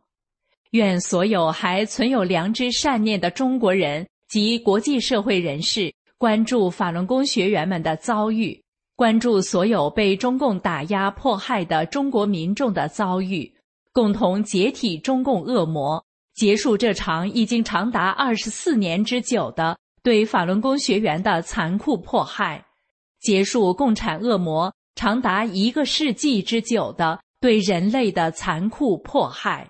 [0.70, 8.62] 愿所有还存有良知善念的中国人及国际社会人士关注法轮功学员们的遭遇，
[8.96, 13.52] 关注所有被中共打压迫害的中国民众的遭遇，
[13.92, 16.06] 共同解体中共恶魔，
[16.36, 19.76] 结束这场已经长达二十四年之久的
[20.08, 22.66] 对法轮功学员的残酷迫害，
[23.20, 27.20] 结束共产恶魔长达一个世纪之久的。
[27.42, 29.70] 对人类的残酷迫害。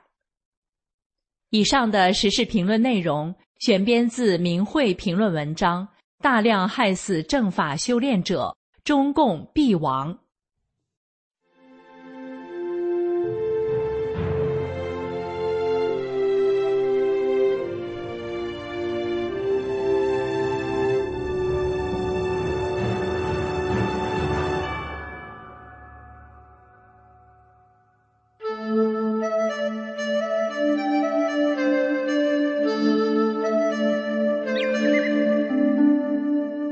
[1.49, 5.87] 以上的时事评论内容选编自明慧评论文章：
[6.19, 10.19] 大量害死政法修炼者，中共必亡。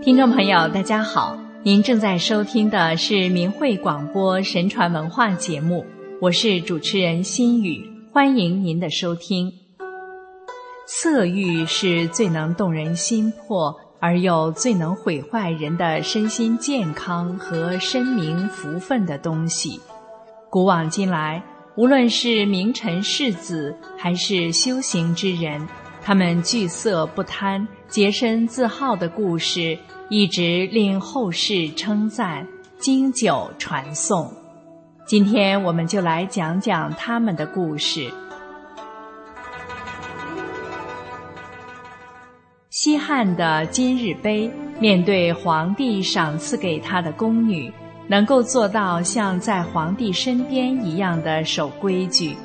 [0.05, 5.83] 听众朋友，大家好，您正在收听的是明慧广播神传文化节目，
[6.21, 7.83] 我是主持人心雨，
[8.13, 9.51] 欢迎您的收听。
[10.85, 19.81] 色欲是最能动人心魄，而又最能毁坏人的身心健康和声名福分的东西。
[20.51, 21.43] 古往今来，
[21.75, 25.67] 无论是名臣世子，还是修行之人，
[26.03, 29.75] 他们惧色不贪、洁身自好的故事。
[30.07, 32.47] 一直令后世称赞、
[32.77, 34.31] 经久传颂。
[35.07, 38.07] 今天我们就来讲讲他们的故事。
[42.69, 47.73] 西汉的今日碑，面对皇帝赏赐给他的宫女，
[48.07, 52.35] 能够做到像在皇帝身边一样的守规矩。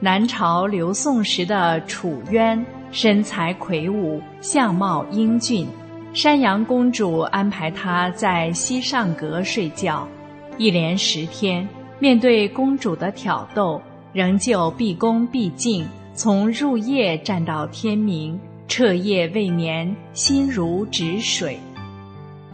[0.00, 2.62] 南朝刘宋时的楚渊，
[2.92, 5.66] 身材魁梧，相貌英俊。
[6.14, 10.08] 山羊公主安排他在西上阁睡觉，
[10.56, 11.68] 一连十天，
[12.00, 13.80] 面对公主的挑逗，
[14.12, 21.60] 仍旧毕恭毕敬，从入夜站到天明，彻夜未眠，心如止水。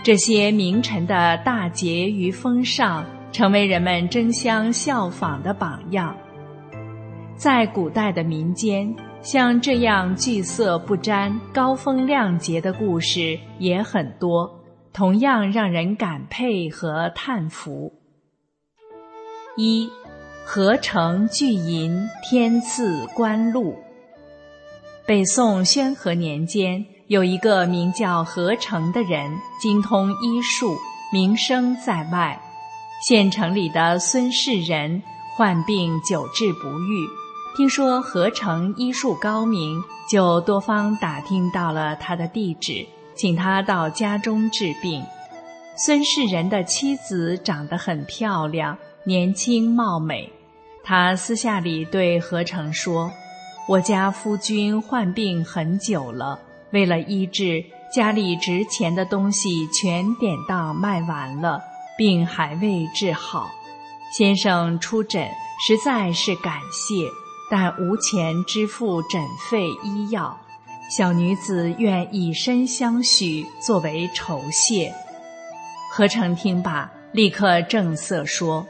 [0.02, 6.14] 这些名臣的大节与风尚，成为人们争相效仿的榜样。
[7.36, 8.94] 在古代的民间。
[9.24, 14.60] 像这样聚色不沾、高风亮节的故事也很多，
[14.92, 17.90] 同样让人感佩和叹服。
[19.56, 19.88] 一，
[20.44, 23.74] 合成巨银，天赐官禄。
[25.06, 30.76] 北宋宣和年间，有一个名叫何成的人，精通医术，
[31.10, 32.38] 名声在外。
[33.08, 35.02] 县城里的孙氏人
[35.34, 37.23] 患病久治不愈。
[37.56, 39.80] 听说何成医术高明，
[40.10, 42.84] 就多方打听到了他的地址，
[43.14, 45.00] 请他到家中治病。
[45.76, 50.28] 孙世仁的妻子长得很漂亮，年轻貌美。
[50.82, 53.08] 他私下里对何成说
[53.68, 56.36] ：“我家夫君患病很久了，
[56.72, 61.60] 为了医治，家里值钱的东西全典当卖完了，
[61.96, 63.48] 病还未治好。
[64.12, 65.28] 先生出诊，
[65.68, 67.08] 实在是感谢。”
[67.50, 70.36] 但无钱支付诊费医药，
[70.96, 74.92] 小女子愿以身相许作为酬谢。
[75.90, 78.66] 何成听罢，立刻正色说：“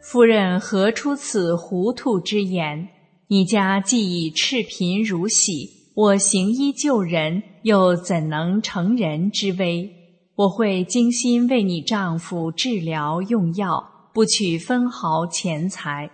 [0.00, 2.88] 夫人何出此糊涂之言？
[3.26, 9.90] 你家既以赤贫如洗，我行医救人，又怎能成人之危？
[10.36, 16.10] 我会精心为你丈夫治疗用药，不取分毫钱财，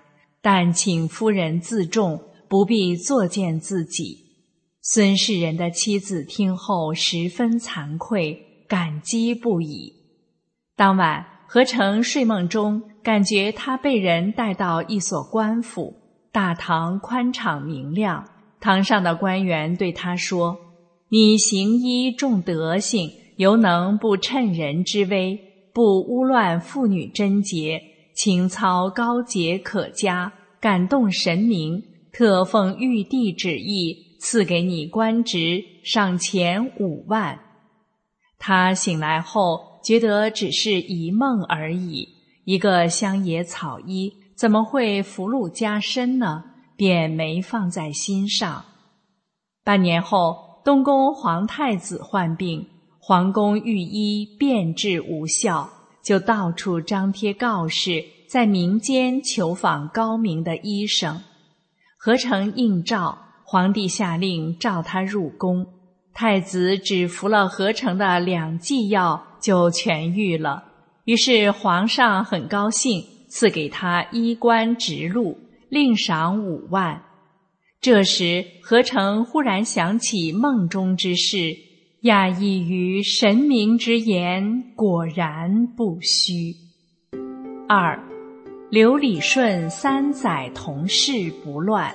[0.49, 4.17] 但请夫人自重，不必作践自己。
[4.81, 9.93] 孙世仁的妻子听后十分惭愧，感激不已。
[10.77, 15.93] 当晚，何成睡梦中感觉他被人带到一所官府，
[16.31, 18.25] 大堂宽敞明亮，
[18.61, 20.57] 堂上的官员对他说
[21.11, 25.41] ：“你行医重德性。”犹能不趁人之危，
[25.75, 27.83] 不污乱妇女贞洁，
[28.15, 31.83] 情操高洁可嘉，感动神明，
[32.13, 37.39] 特奉玉帝旨意赐给你官职，赏钱五万。
[38.39, 42.09] 他醒来后觉得只是一梦而已，
[42.45, 46.45] 一个乡野草医怎么会福禄加身呢？
[46.77, 48.65] 便没放在心上。
[49.65, 52.67] 半年后，东宫皇太子患病。
[52.99, 55.71] 皇宫御医变治无效，
[56.03, 58.05] 就到处张贴告示，
[58.37, 61.23] 在民间求访高明的医生。
[61.97, 65.67] 何成应召，皇帝下令召他入宫。
[66.13, 70.65] 太子只服了何成的两剂药，就痊愈了。
[71.07, 75.39] 于是皇上很高兴，赐给他衣冠直禄，
[75.71, 77.05] 另赏五万。
[77.81, 81.57] 这时何成忽然想起梦中之事。
[82.03, 86.55] 讶异于神明之言，果然不虚。
[87.67, 87.99] 二，
[88.77, 91.91] 刘礼顺三载同事不乱。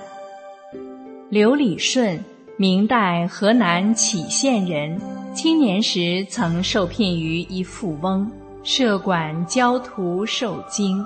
[1.30, 2.18] 刘礼顺，
[2.56, 5.00] 明代河南杞县人，
[5.32, 8.28] 青年时曾受聘于一富翁，
[8.64, 11.00] 设馆教徒受经。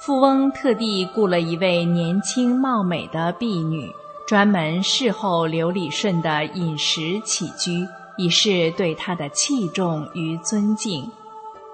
[0.00, 3.86] 富翁特地雇了一位年轻貌美的婢女，
[4.26, 7.86] 专门侍候刘礼顺的饮食起居。
[8.16, 11.08] 以示对他的器重与尊敬。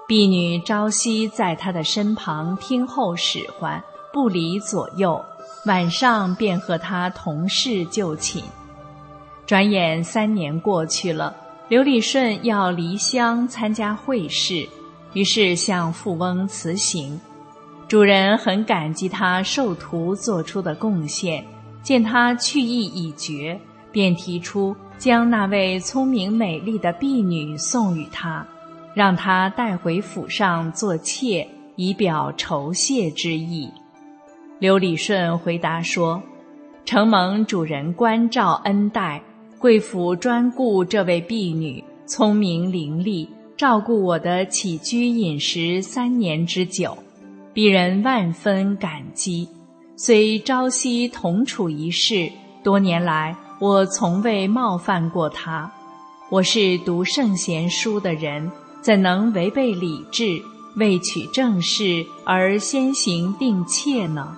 [0.07, 3.83] 婢女朝夕在他的身旁听候使唤，
[4.13, 5.19] 不离左右；
[5.65, 8.43] 晚上便和他同事就寝。
[9.47, 11.35] 转眼三年过去了，
[11.67, 14.69] 刘礼顺要离乡参加会试，
[15.13, 17.19] 于是向富翁辞行。
[17.87, 21.43] 主人很感激他授徒做出的贡献，
[21.81, 23.59] 见他去意已决，
[23.91, 24.75] 便提出。
[24.97, 28.47] 将那位聪明美丽的婢女送与他，
[28.95, 33.69] 让他带回府上做妾，以表酬谢之意。
[34.57, 36.23] 刘礼顺回答说
[36.85, 39.21] ：“承蒙主人关照恩待，
[39.59, 46.97] 贵府专顾这位婢女，聪明伶俐，照顾我的起居饮食三年之久，
[47.53, 49.47] 鄙人万分感激。
[49.95, 52.31] 虽朝夕同处一室，
[52.63, 55.71] 多年来。”我从未冒犯过他，
[56.29, 58.51] 我是读圣贤书的人，
[58.85, 60.39] 怎能违背礼制，
[60.75, 64.37] 为取正事而先行定妾呢？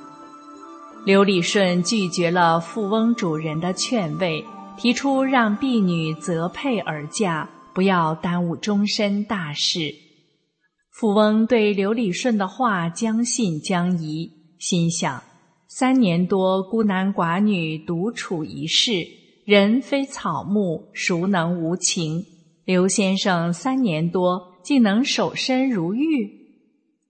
[1.06, 4.46] 刘礼顺拒绝了富翁主人的劝慰，
[4.78, 9.94] 提出让婢女择配而嫁，不要耽误终身大事。
[10.94, 15.22] 富翁对刘礼顺的话将信将疑，心想。
[15.68, 19.06] 三年多，孤男寡女独处一室，
[19.44, 22.24] 人非草木，孰能无情？
[22.68, 26.30] 刘先生三年多竟能守身如玉。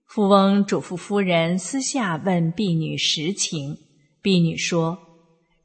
[0.06, 3.76] 富翁嘱咐夫人私下问婢女实情，
[4.22, 4.96] 婢女说：“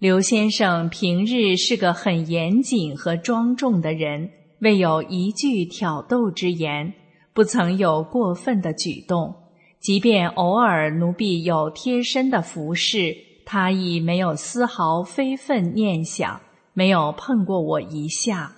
[0.01, 4.31] 刘先生平日是个很严谨和庄重的人，
[4.61, 6.91] 未有一句挑逗之言，
[7.31, 9.35] 不曾有过分的举动。”
[9.79, 13.15] 即便偶尔奴婢有贴身的服侍，
[13.45, 16.41] 他亦没有丝毫非分念想，
[16.73, 18.55] 没有碰过我一下。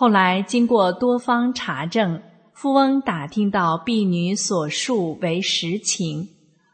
[0.00, 2.22] 后来经过多方查证，
[2.54, 6.26] 富翁打听到婢女所述为实情，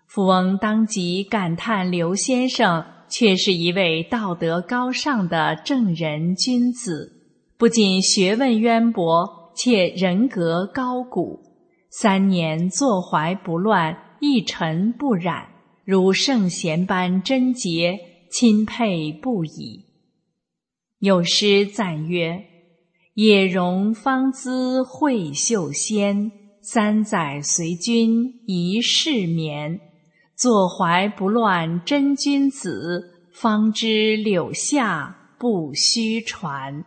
[0.07, 7.27] 富翁当即感叹刘先生却是一位道德高尚的正人君子，
[7.59, 11.41] 不仅学问渊博，且人格高古。
[11.91, 15.49] 三年坐怀不乱，一尘不染，
[15.85, 17.99] 如圣贤般贞洁，
[18.31, 19.85] 钦佩不已。
[21.01, 22.41] 有诗赞曰
[23.17, 29.81] ：“野容芳姿慧秀仙，三载随君一世眠。
[30.37, 36.85] 坐怀不乱真君子，方知柳下不虚传。”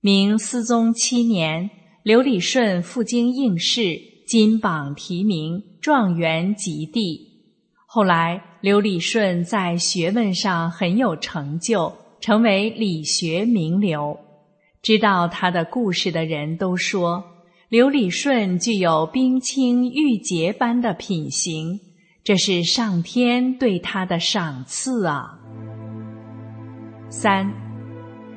[0.00, 1.68] 明思宗七年。
[2.04, 7.18] 刘礼顺赴京应试，金榜题名，状元及第。
[7.88, 14.16] 后来，刘礼顺在学问上很有成就，成为理学名流。
[14.86, 17.24] 知道他的故事的人都说，
[17.68, 21.80] 刘礼顺具有冰清玉洁般的品行，
[22.22, 25.40] 这是上天对他的赏赐啊。
[27.08, 27.52] 三，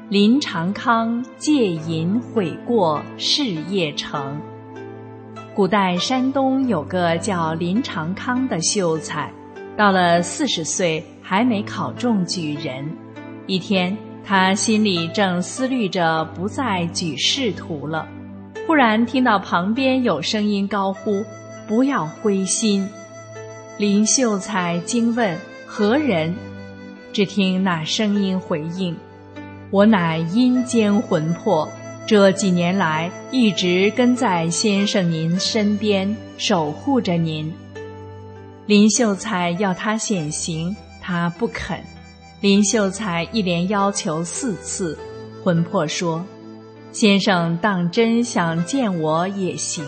[0.10, 4.42] 林长康戒淫悔过，事业成。
[5.54, 9.32] 古代山东有个叫林长康的秀才，
[9.78, 12.84] 到了四十岁还没考中举人。
[13.46, 13.96] 一天，
[14.26, 18.08] 他心里正思虑着不再举仕途了，
[18.68, 21.24] 忽然听到旁边有声音高呼
[21.68, 22.88] ：“不要灰心！”
[23.80, 26.36] 林秀才惊问：“何人？”
[27.12, 28.96] 只听那声音回应
[29.72, 31.68] ：“我乃阴间魂魄，
[32.06, 37.52] 这几年来一直跟在先生您身边，守护着您。”
[38.68, 41.80] 林秀才要他显形，他不肯。
[42.42, 44.98] 林秀才一连要求四次，
[45.44, 46.24] 魂魄说
[46.94, 49.84] ：“先生当真想见我也行，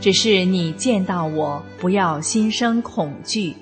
[0.00, 3.54] 只是你见到我，不要心生恐惧。”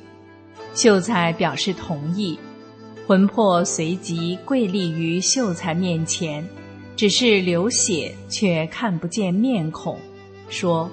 [0.72, 2.38] 秀才表示同意。
[3.06, 6.42] 魂魄随即跪立于秀才面前，
[6.96, 9.98] 只是流血，却看不见面孔，
[10.48, 10.90] 说：“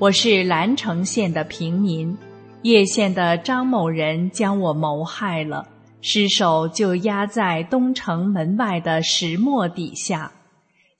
[0.00, 2.18] 我是兰城县的平民，
[2.62, 5.68] 叶县的张某人将我谋害了，
[6.02, 10.32] 尸首就压在东城门外的石磨底下。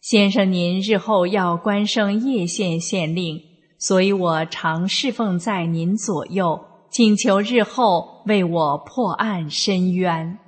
[0.00, 3.40] 先生您日后要官升叶县县令，
[3.78, 6.58] 所以我常侍奉在您左右，
[6.90, 10.38] 请求日后为我破案伸冤。”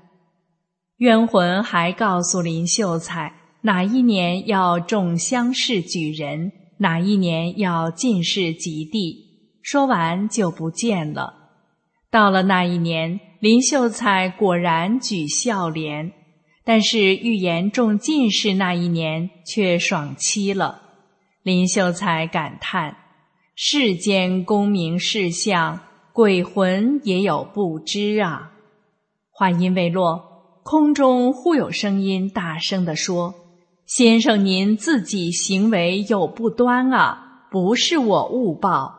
[0.98, 3.32] 冤魂还告诉林秀才，
[3.62, 9.16] 哪一年要中乡试举人，哪一年要进士及第。
[9.62, 11.34] 说完就不见了。
[12.10, 16.12] 到了那一年，林秀才果然举孝廉，
[16.62, 20.80] 但是预言中进士那一年却爽期了。
[21.42, 22.96] 林秀才感叹：
[23.56, 25.80] 世间功名事相，
[26.12, 28.52] 鬼魂也有不知啊。
[29.32, 30.60] 话音未落。
[30.62, 33.34] 空中忽有声音大声地说
[33.86, 38.94] ：“先生，您自己行为有不端啊，不是我误报。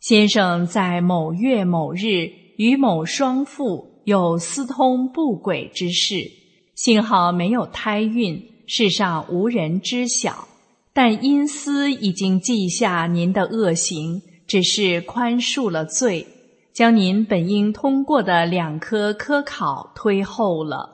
[0.00, 6.30] 先生在某月某日与某双妇有私通不轨之事，
[6.74, 10.48] 幸好没有胎孕，世上无人知晓。
[10.92, 16.26] 但阴司已经记下您的恶行，只是宽恕了罪，
[16.72, 20.90] 将您本应通过的两科科考推后了。”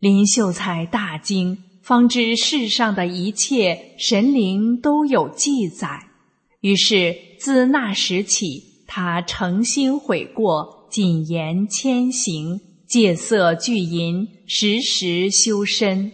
[0.00, 6.06] 林秀才大惊，方知世上的一切神灵都有记载。
[6.60, 16.12] 于是自那时起，他诚心悔过，谨言谦行，戒色拒淫，时时修身。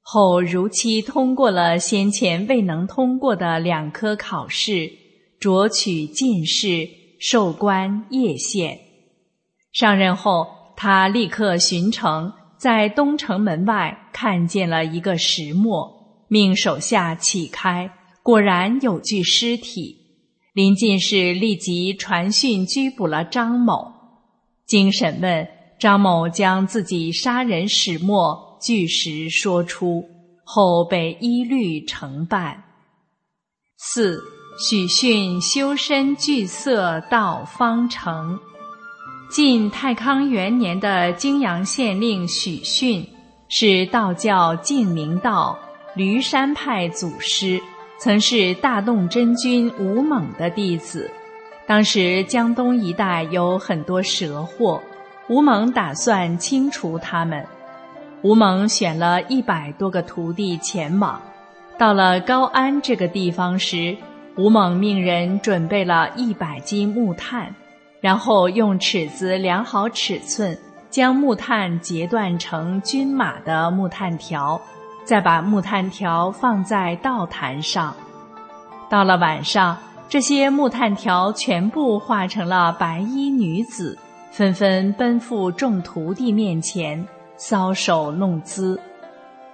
[0.00, 4.90] 后如期通过了先前未能通过的两科考试，
[5.40, 8.78] 擢取进士，授官叶县。
[9.72, 10.46] 上任后，
[10.76, 12.32] 他立刻巡城。
[12.58, 17.90] 在东城门外看见了一个石磨，命手下启开，
[18.22, 20.05] 果然有具尸体。
[20.56, 23.92] 临进士立即传讯拘捕了张某。
[24.64, 25.46] 经审问，
[25.78, 30.02] 张某将自己杀人始末据实说出，
[30.44, 32.64] 后被依律惩办。
[33.76, 34.18] 四
[34.66, 38.38] 许逊修身聚色道方城。
[39.28, 43.06] 晋太康元年的泾阳县令许逊
[43.50, 45.58] 是道教净明道
[45.94, 47.60] 驴山派祖师，
[47.98, 51.10] 曾是大洞真君吴猛的弟子。
[51.66, 54.80] 当时江东一带有很多蛇货，
[55.28, 57.44] 吴猛打算清除他们。
[58.22, 61.20] 吴猛选了一百多个徒弟前往，
[61.78, 63.96] 到了高安这个地方时，
[64.36, 67.54] 吴猛命人准备了一百斤木炭。
[68.00, 70.56] 然后用尺子量好尺寸，
[70.90, 74.60] 将木炭截断成均码的木炭条，
[75.06, 77.94] 再把木炭条放在道坛上。
[78.90, 79.78] 到了晚上，
[80.08, 83.96] 这些木炭条全部化成了白衣女子，
[84.32, 87.06] 纷纷奔赴众徒弟面前
[87.38, 88.78] 搔首弄姿。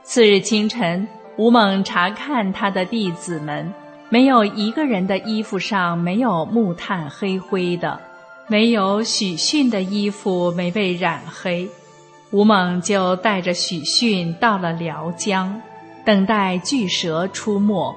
[0.03, 3.73] 次日清晨，吴猛查看他的弟子们，
[4.09, 8.01] 没有一个人的衣服上没有木炭黑灰的。
[8.49, 11.69] 没有许逊的衣服没被染黑，
[12.33, 15.61] 吴猛就带着许逊到了辽江，
[16.03, 17.95] 等待巨蛇出没。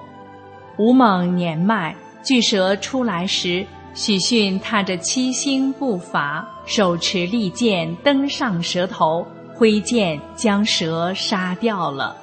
[0.78, 12.14] 吴猛年迈，巨蛇出来时，许逊踏着七星步伐，手持利剑登上蛇头，挥剑将蛇杀掉了。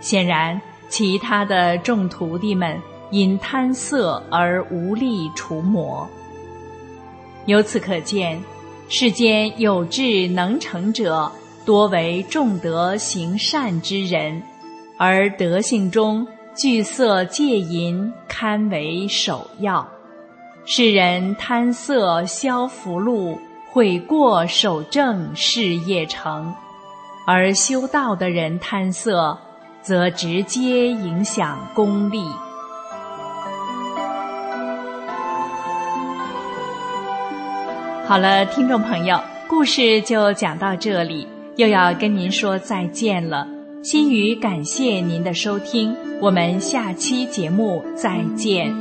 [0.00, 6.08] 显然，其他的众徒弟们因贪色而无力除魔。
[7.46, 8.40] 由此可见，
[8.88, 11.30] 世间有志能成者，
[11.64, 14.40] 多为重德行善之人，
[14.96, 16.24] 而德性中
[16.54, 19.86] 聚色戒淫堪为首要。
[20.64, 23.36] 世人贪色消福禄，
[23.72, 26.52] 悔过守正事业成；
[27.26, 29.36] 而修道的人贪色，
[29.82, 32.24] 则直接影响功力。
[38.08, 41.26] 好了，听众朋友，故事就讲到这里，
[41.56, 43.44] 又要跟您说再见了。
[43.82, 48.72] 心语感谢您的收听，我们下期节目再见。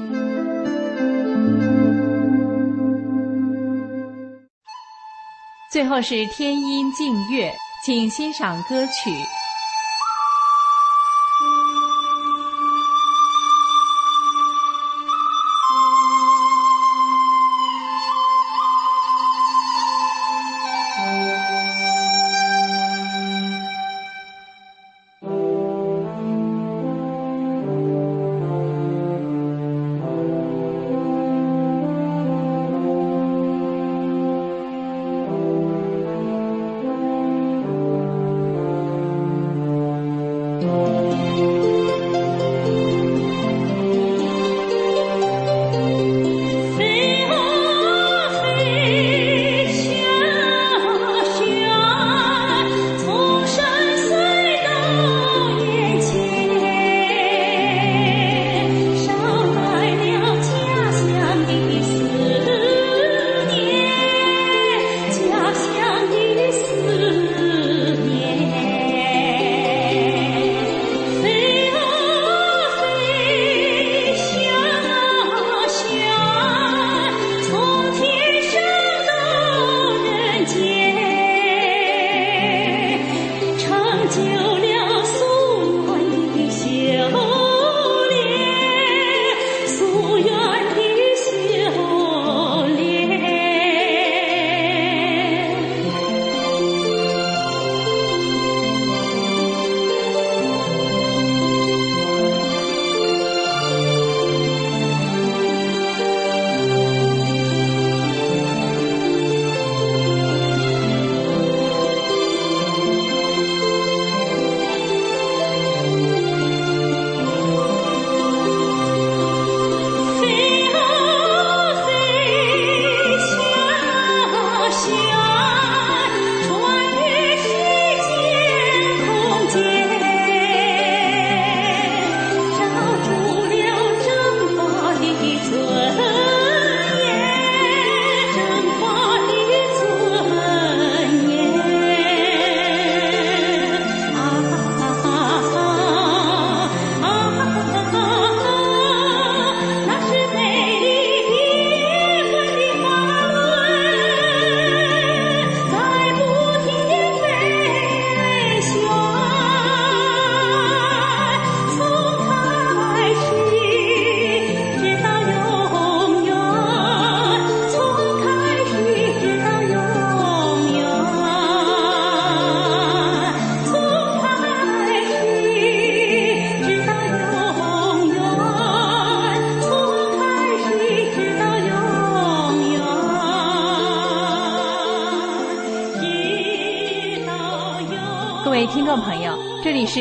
[5.71, 7.51] 最后是天音静月，
[7.83, 9.09] 请欣赏歌曲。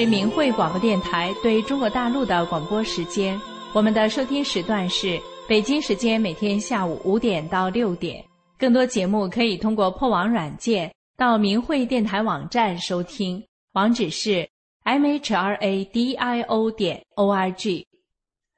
[0.04, 3.40] 是明慧广播电台对中国大陆的广播时间，
[3.72, 8.22] 我们的收听时段是北京时间每天下午五点到六点。
[8.58, 13.42] 更多节目可以通过破网软件到明慧电台网站收听，
[13.72, 14.46] 网址是
[14.84, 17.86] mhradio 点 org。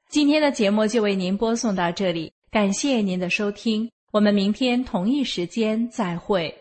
[0.09, 6.53] 今天的节目就为您播送到这里，感谢您的收听，我们明天同一时间再会。